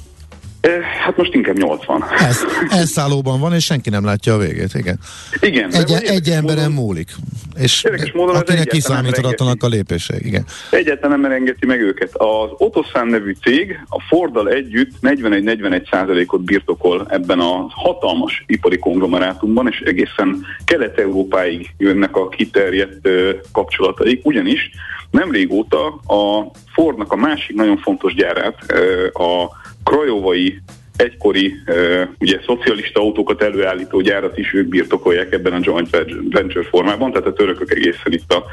[1.04, 2.04] Hát most inkább 80.
[2.18, 2.38] Ez,
[2.68, 4.98] elszállóban van, és senki nem látja a végét, igen.
[5.40, 5.72] Igen.
[5.72, 7.10] Egy, egy emberen módon, múlik.
[7.54, 10.44] És módon akinek kiszámíthatatlanak a lépések, igen.
[10.70, 12.16] Egyáltalán nem engedi meg őket.
[12.16, 19.68] Az Otoszán nevű cég a Forddal együtt 41-41 százalékot birtokol ebben a hatalmas ipari konglomerátumban,
[19.68, 23.08] és egészen Kelet-Európáig jönnek a kiterjedt
[23.52, 24.70] kapcsolataik, ugyanis
[25.10, 28.72] nem régóta a Fordnak a másik nagyon fontos gyárát,
[29.12, 30.62] a krajovai
[30.96, 31.54] egykori
[32.18, 35.90] ugye szocialista autókat előállító gyárat is ők birtokolják ebben a joint
[36.30, 38.44] venture formában, tehát a törökök egészen itt a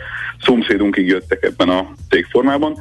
[0.42, 2.76] szomszédunkig jöttek ebben a cégformában.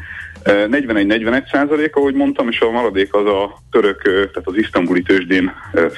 [0.44, 5.52] 41-41 százalék, ahogy mondtam, és a maradék az a török, tehát az isztambuli tőzsdén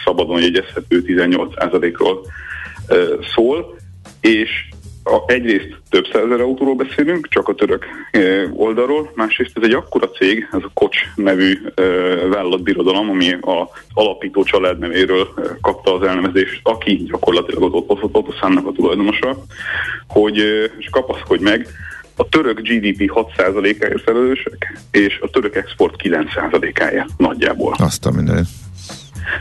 [0.05, 2.27] szabadon jegyezhető 18 százalékról
[3.35, 3.77] szól,
[4.21, 4.70] és
[5.05, 7.87] a, egyrészt több százezer autóról beszélünk, csak a török
[8.53, 11.83] oldalról, másrészt ez egy akkora cég, ez a Kocs nevű e,
[12.29, 19.45] vállalatbirodalom, ami az alapító család nevéről kapta az elnevezést, aki gyakorlatilag az Otoszánnak a tulajdonosa,
[20.07, 20.37] hogy
[20.79, 21.69] és kapaszkodj meg,
[22.21, 27.75] a török GDP 6%-áért felelősek, és a török export 9%-áért nagyjából.
[27.79, 28.47] Azt a minden.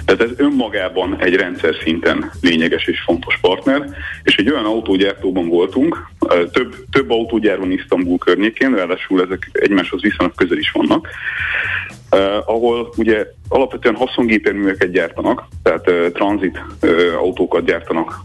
[0.06, 3.90] Tehát ez önmagában egy rendszer szinten lényeges és fontos partner,
[4.24, 6.10] és egy olyan autógyártóban voltunk,
[6.52, 11.08] több, több autógyár van Isztambul környékén, ráadásul ezek egymáshoz viszonylag közel is vannak,
[12.12, 18.20] Uh, ahol ugye alapvetően haszongépjárműveket gyártanak, tehát uh, tranzit uh, autókat gyártanak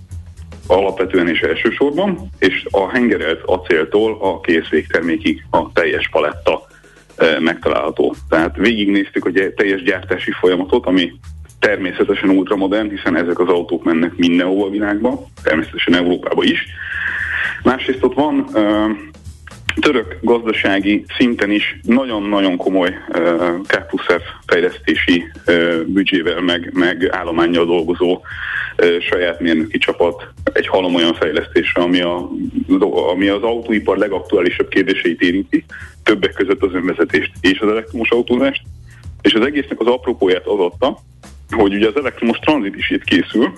[0.66, 6.66] alapvetően és elsősorban, és a hengerelt acéltól a kész végtermékig a teljes paletta
[7.38, 8.14] megtalálható.
[8.28, 11.12] Tehát végignéztük a teljes gyártási folyamatot, ami
[11.64, 16.66] természetesen ultramodern, hiszen ezek az autók mennek mindenhova a világban, természetesen Európába is.
[17.62, 18.46] Másrészt ott van
[19.80, 22.94] török gazdasági szinten is nagyon-nagyon komoly
[23.66, 24.00] K
[24.46, 28.20] fejlesztési uh, büdzsével, meg, meg állományjal dolgozó
[29.00, 32.28] saját mérnöki csapat egy halom olyan fejlesztésre, ami, a,
[33.10, 35.64] ami az autóipar legaktuálisabb kérdéseit érinti,
[36.02, 38.62] többek között az önvezetést és az elektromos autózást,
[39.22, 40.98] és az egésznek az apropóját az adta,
[41.50, 43.52] hogy ugye az elektromos tranzit is itt készül,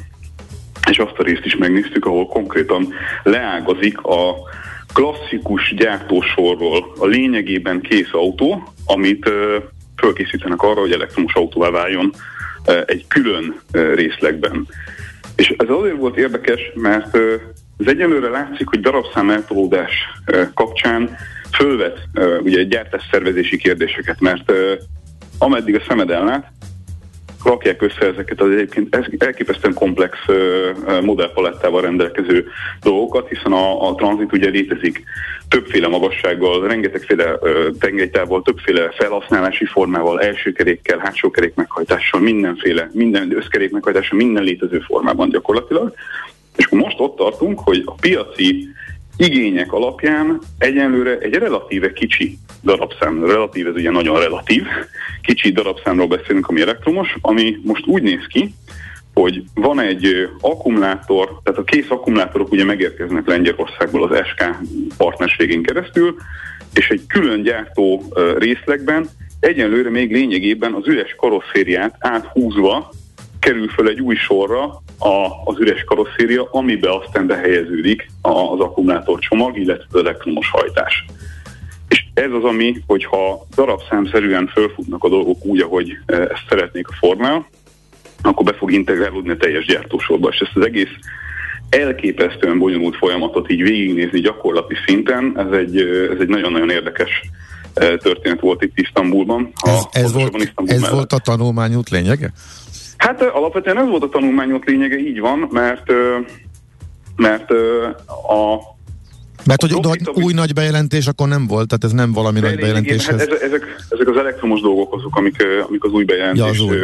[0.91, 4.35] és azt a részt is megnéztük, ahol konkrétan leágazik a
[4.95, 9.31] klasszikus gyártósorról a lényegében kész autó, amit
[9.97, 12.13] fölkészítenek arra, hogy elektromos autóvá váljon
[12.87, 13.61] egy külön
[13.95, 14.67] részlegben.
[15.37, 17.17] És ez azért volt érdekes, mert
[17.79, 19.93] ez egyelőre látszik, hogy darabszám eltolódás
[20.55, 21.17] kapcsán
[21.53, 21.99] fölvet
[22.41, 24.53] ugye gyártás szervezési kérdéseket, mert
[25.39, 26.53] ameddig a szemed ellát,
[27.47, 30.19] rakják össze ezeket az egyébként elképesztően komplex
[31.03, 32.47] modellpalettával rendelkező
[32.83, 35.05] dolgokat, hiszen a, a tranzit ugye létezik
[35.49, 37.39] többféle magassággal, rengetegféle
[37.79, 44.79] tengelytávol, többféle felhasználási formával, első kerékkel, hátsó kerék meghajtással, mindenféle, minden összkerék meghajtással, minden létező
[44.79, 45.95] formában gyakorlatilag.
[46.57, 48.69] És akkor most ott tartunk, hogy a piaci
[49.17, 54.63] igények alapján egyenlőre egy relatíve kicsi darabszám, relatív, ez ugye nagyon relatív,
[55.23, 58.55] kicsi darabszámról beszélünk, ami elektromos, ami most úgy néz ki,
[59.15, 64.45] hogy van egy akkumulátor, tehát a kész akkumulátorok ugye megérkeznek Lengyelországból az SK
[64.97, 66.15] partnerségén keresztül,
[66.75, 68.03] és egy külön gyártó
[68.39, 69.09] részlegben
[69.41, 72.91] egyenlőre még lényegében az üres karosszériát áthúzva
[73.41, 74.65] kerül föl egy új sorra
[74.99, 81.05] a, az üres karosszéria, amibe aztán behelyeződik az akkumulátorcsomag, illetve az elektromos hajtás.
[82.17, 87.49] Ez az, ami, hogyha darabszámszerűen fölfutnak a dolgok úgy, ahogy e, ezt szeretnék a formál,
[88.23, 90.29] akkor be fog integrálódni a teljes gyártósorba.
[90.29, 90.89] És ezt az egész
[91.69, 97.11] elképesztően bonyolult folyamatot így végignézni gyakorlati szinten, ez egy, e, ez egy nagyon-nagyon érdekes
[97.75, 99.53] e, történet volt itt Isztambulban.
[99.63, 102.33] Ez, ez, volt, Isztambul ez volt a tanulmányút lényege?
[102.97, 105.93] Hát alapvetően ez volt a tanulmányok lényege, így van, mert
[107.17, 107.51] mert
[108.29, 108.76] a
[109.47, 113.07] mert hogy oda új nagy bejelentés akkor nem volt, tehát ez nem valami nagy bejelentés.
[113.07, 116.79] Hát ezek, ezek az elektromos dolgok azok, amik, amik az új bejelentés ja, az új.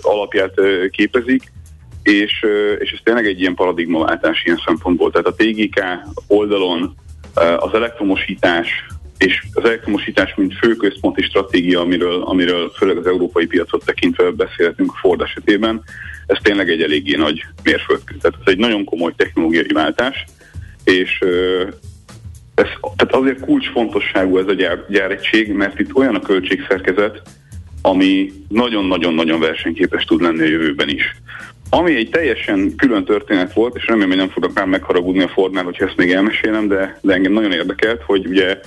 [0.00, 0.54] alapját
[0.90, 1.52] képezik,
[2.02, 2.32] és,
[2.78, 5.10] és ez tényleg egy ilyen paradigmaváltás ilyen szempontból.
[5.10, 5.80] Tehát a TGK
[6.26, 6.94] oldalon
[7.56, 8.68] az elektromosítás
[9.18, 14.98] és az elektromosítás, mint főközponti stratégia, amiről, amiről főleg az európai piacot tekintve beszélhetünk a
[15.00, 15.82] Ford esetében,
[16.26, 18.16] ez tényleg egy eléggé nagy mérföldkő.
[18.20, 20.24] Tehát ez egy nagyon komoly technológiai váltás,
[20.84, 21.18] és
[22.56, 27.22] ez, tehát azért kulcsfontosságú ez a gyár, gyáregység, mert itt olyan a költségszerkezet,
[27.82, 31.16] ami nagyon-nagyon-nagyon versenyképes tud lenni a jövőben is.
[31.70, 35.64] ami egy teljesen külön történet volt, és remélem, hogy nem fognak rám megharagudni a Fordnál,
[35.64, 38.60] hogyha ezt még elmesélem, de, de engem nagyon érdekelt, hogy ugye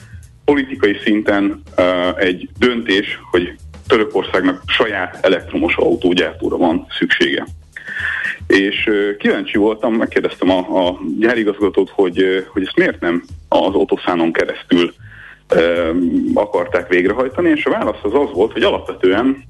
[0.46, 1.86] politikai szinten uh,
[2.18, 3.54] egy döntés, hogy
[3.88, 7.46] Törökországnak saját elektromos autógyártóra van szüksége.
[8.48, 14.94] És kíváncsi voltam, megkérdeztem a, a gyárigazgatót, hogy, hogy ezt miért nem az autoszánon keresztül
[16.34, 19.48] akarták végrehajtani, és a válasz az az volt, hogy alapvetően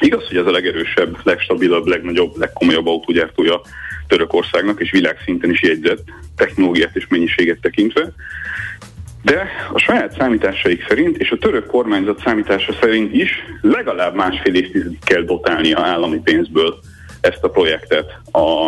[0.00, 3.60] Igaz, hogy ez a legerősebb, legstabilabb, legnagyobb, legkomolyabb autógyártója
[4.06, 6.04] Törökországnak, és világszinten is jegyzett
[6.36, 8.12] technológiát és mennyiséget tekintve.
[9.22, 14.98] De a saját számításaik szerint, és a török kormányzat számítása szerint is legalább másfél évtizedig
[15.04, 16.78] kell dotálnia állami pénzből
[17.26, 18.66] ezt a projektet a,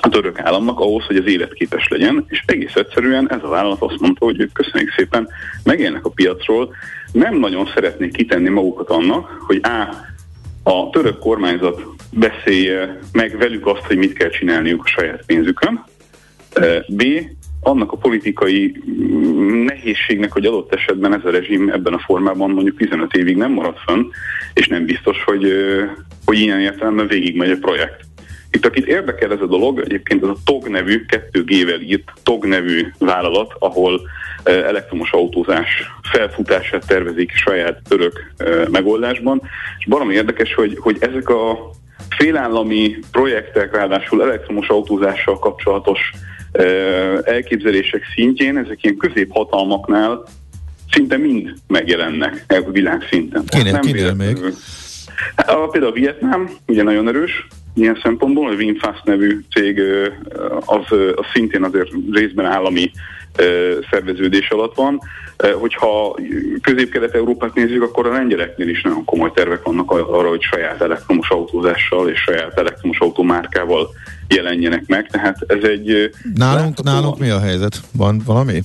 [0.00, 4.00] a török államnak ahhoz, hogy az életképes legyen, és egész egyszerűen ez a vállalat azt
[4.00, 5.28] mondta, hogy ők köszönjük szépen,
[5.64, 6.74] megélnek a piacról,
[7.12, 10.06] nem nagyon szeretnék kitenni magukat annak, hogy A
[10.70, 15.84] a török kormányzat beszélje meg velük azt, hogy mit kell csinálniuk a saját pénzükön.
[16.88, 17.02] B.
[17.60, 22.76] Annak a politikai mm, nehézségnek, hogy adott esetben ez a rezsim ebben a formában mondjuk
[22.76, 24.04] 15 évig nem marad fönn,
[24.54, 25.52] és nem biztos, hogy,
[26.28, 28.00] hogy ilyen értelemben végigmegy a projekt.
[28.50, 32.86] Itt akit érdekel ez a dolog, egyébként ez a TOG nevű, 2G-vel írt TOG nevű
[32.98, 34.00] vállalat, ahol
[34.44, 35.68] elektromos autózás
[36.02, 38.32] felfutását tervezik saját török
[38.70, 39.42] megoldásban,
[39.78, 41.70] és baromi érdekes, hogy, hogy ezek a
[42.08, 46.00] félállami projektek, ráadásul elektromos autózással kapcsolatos
[47.22, 50.22] elképzelések szintjén, ezek ilyen középhatalmaknál
[50.90, 53.44] szinte mind megjelennek világszinten.
[53.46, 54.38] Kinél, kinél még?
[55.36, 59.80] Hát, például a Vietnám ugye nagyon erős, ilyen szempontból, a Winfast nevű cég
[60.64, 62.90] az, az szintén azért részben állami
[63.90, 65.00] szerveződés alatt van.
[65.60, 66.18] Hogyha
[66.62, 72.08] közép-kelet-európát nézzük, akkor a lengyeleknél is nagyon komoly tervek vannak arra, hogy saját elektromos autózással
[72.08, 73.88] és saját elektromos automárkával
[74.28, 75.06] jelenjenek meg.
[75.10, 76.10] Tehát ez egy...
[76.34, 77.80] Nálunk, nálunk mi a helyzet?
[77.92, 78.62] Van valami?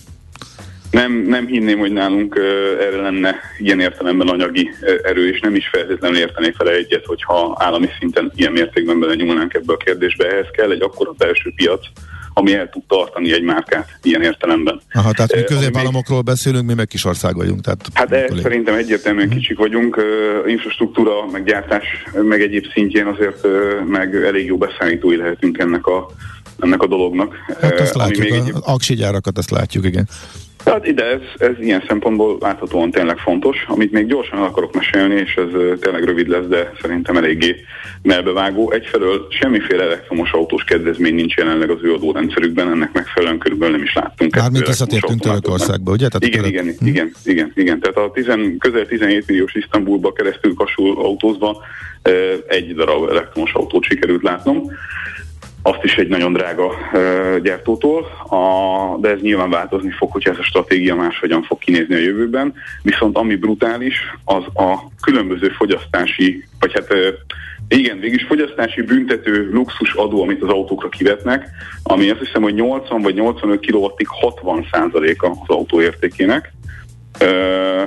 [0.93, 2.39] Nem, nem hinném, hogy nálunk
[2.79, 4.69] erre lenne ilyen értelemben anyagi
[5.03, 9.73] erő, és nem is feltétlenül értenék fel egyet, hogyha állami szinten ilyen mértékben belenyúlnánk ebbe
[9.73, 10.31] a kérdésbe.
[10.31, 11.85] Ehhez kell egy akkora belső piac,
[12.33, 14.81] ami el tud tartani egy márkát ilyen értelemben.
[14.93, 16.25] Aha, tehát mi középállamokról még...
[16.25, 17.61] beszélünk, mi meg kis ország vagyunk.
[17.61, 19.41] Tehát hát ez szerintem egyértelműen uh-huh.
[19.41, 21.85] kicsik vagyunk, uh, infrastruktúra, meg gyártás,
[22.21, 23.51] meg egyéb szintjén azért uh,
[23.87, 26.11] meg elég jó beszállítói lehetünk ennek a,
[26.63, 27.35] ennek a dolognak.
[27.61, 28.53] Hát azt látjuk, még a, egy...
[28.61, 30.07] aksi gyárakat azt látjuk, igen.
[30.65, 33.57] Hát ide ez, ez ilyen szempontból láthatóan tényleg fontos.
[33.67, 37.55] Amit még gyorsan el akarok mesélni, és ez tényleg rövid lesz, de szerintem eléggé
[38.01, 38.71] melbevágó.
[38.71, 43.93] Egyfelől semmiféle elektromos autós kedvezmény nincs jelenleg az ő adórendszerükben, ennek megfelelően körülbelül nem is
[43.93, 44.35] láttunk.
[44.35, 46.07] Mármint visszatértünk Törökországba, ugye?
[46.07, 46.85] Tehát igen, igen, hm?
[46.85, 47.79] igen, igen, igen.
[47.79, 51.63] Tehát a tizen, közel 17 milliós Isztambulba keresztül kasul autózva
[52.47, 54.71] egy darab elektromos autót sikerült látnom
[55.65, 56.73] azt is egy nagyon drága
[57.43, 61.99] gyártótól, a, de ez nyilván változni fog, hogyha ez a stratégia máshogyan fog kinézni a
[61.99, 62.53] jövőben.
[62.81, 63.95] Viszont ami brutális,
[64.25, 66.87] az a különböző fogyasztási, vagy hát
[67.67, 71.49] igen, végülis fogyasztási büntető luxus adó, amit az autókra kivetnek,
[71.83, 76.53] ami azt hiszem, hogy 80 vagy 85 kW-ig 60 a az autó értékének.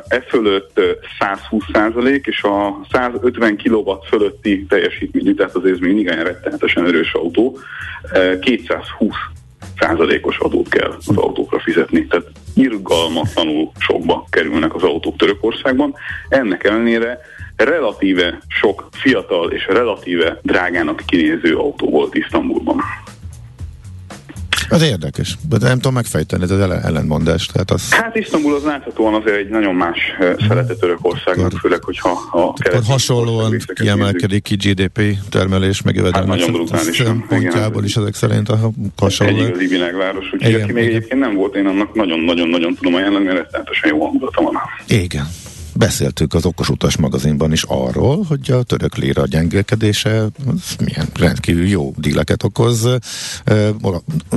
[0.09, 0.81] E fölött
[1.19, 7.13] 120 százalék, és a 150 kW fölötti teljesítményű, tehát az ez még igen rettenetesen erős
[7.13, 7.59] autó,
[8.41, 9.15] 220
[9.81, 12.07] százalékos adót kell az autókra fizetni.
[12.07, 15.95] Tehát irgalmatlanul sokba kerülnek az autók Törökországban.
[16.29, 17.21] Ennek ellenére
[17.57, 22.81] relatíve sok fiatal és relatíve drágának kinéző autó volt Isztambulban.
[24.71, 27.47] Ez érdekes, de nem tudom megfejteni, ez az ellentmondás.
[27.47, 27.93] Tehát az...
[27.93, 29.99] Hát Isztambul az láthatóan azért egy nagyon más
[30.49, 37.85] szerete Törökországnak, főleg, hogyha a Akkor hasonlóan kiemelkedik ki GDP termelés, meg jövedelmek hát szempontjából
[37.85, 39.37] is ezek szerint a hasonló.
[39.37, 43.37] Egy igazi világváros, úgyhogy aki még egyébként nem volt, én annak nagyon-nagyon-nagyon tudom ajánlani, mert
[43.37, 44.55] rettenetesen jó hangulata van.
[44.89, 45.27] Igen.
[45.79, 50.27] Beszéltük az Okos Utas magazinban is arról, hogy a török léra gyengélkedése
[50.85, 52.89] milyen rendkívül jó díleket okoz.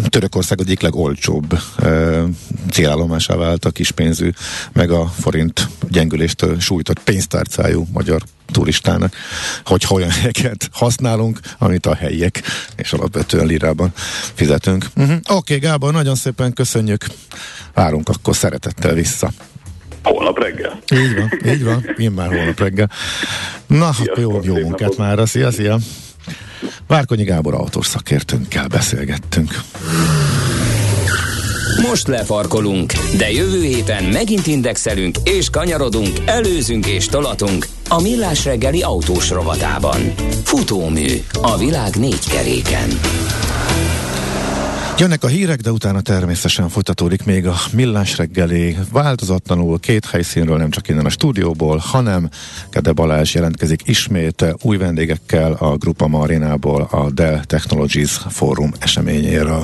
[0.09, 1.59] Törökország egyik legolcsóbb
[2.71, 4.31] célállomásá vált a kispénzű,
[4.73, 9.15] meg a forint gyengüléstől sújtott pénztárcájú magyar turistának,
[9.65, 12.41] hogy olyan helyeket használunk, amit a helyiek,
[12.75, 13.91] és alapvetően lirában
[14.33, 14.85] fizetünk.
[14.95, 15.15] Uh-huh.
[15.15, 17.05] Oké, okay, Gábor, nagyon szépen köszönjük.
[17.73, 19.31] Várunk akkor szeretettel vissza.
[20.03, 20.79] Holnap reggel.
[20.93, 22.89] Így van, így van, én már holnap reggel.
[23.67, 25.77] Na, Sziasztok, jó, jó munkát már, szia, szia.
[26.87, 29.59] Várkonyi Gábor autós szakértőnkkel beszélgettünk.
[31.89, 38.81] Most lefarkolunk, de jövő héten megint indexelünk és kanyarodunk, előzünk és tolatunk a Millás reggeli
[38.81, 40.13] autós rovatában.
[40.43, 41.07] Futómű
[41.41, 42.89] a világ négy keréken.
[44.99, 50.69] Jönnek a hírek, de utána természetesen folytatódik még a millás reggeli változatlanul két helyszínről, nem
[50.69, 52.29] csak innen a stúdióból, hanem
[52.69, 59.57] Kede Balázs jelentkezik ismét új vendégekkel a Grupa Marinából a Dell Technologies Fórum eseményéről.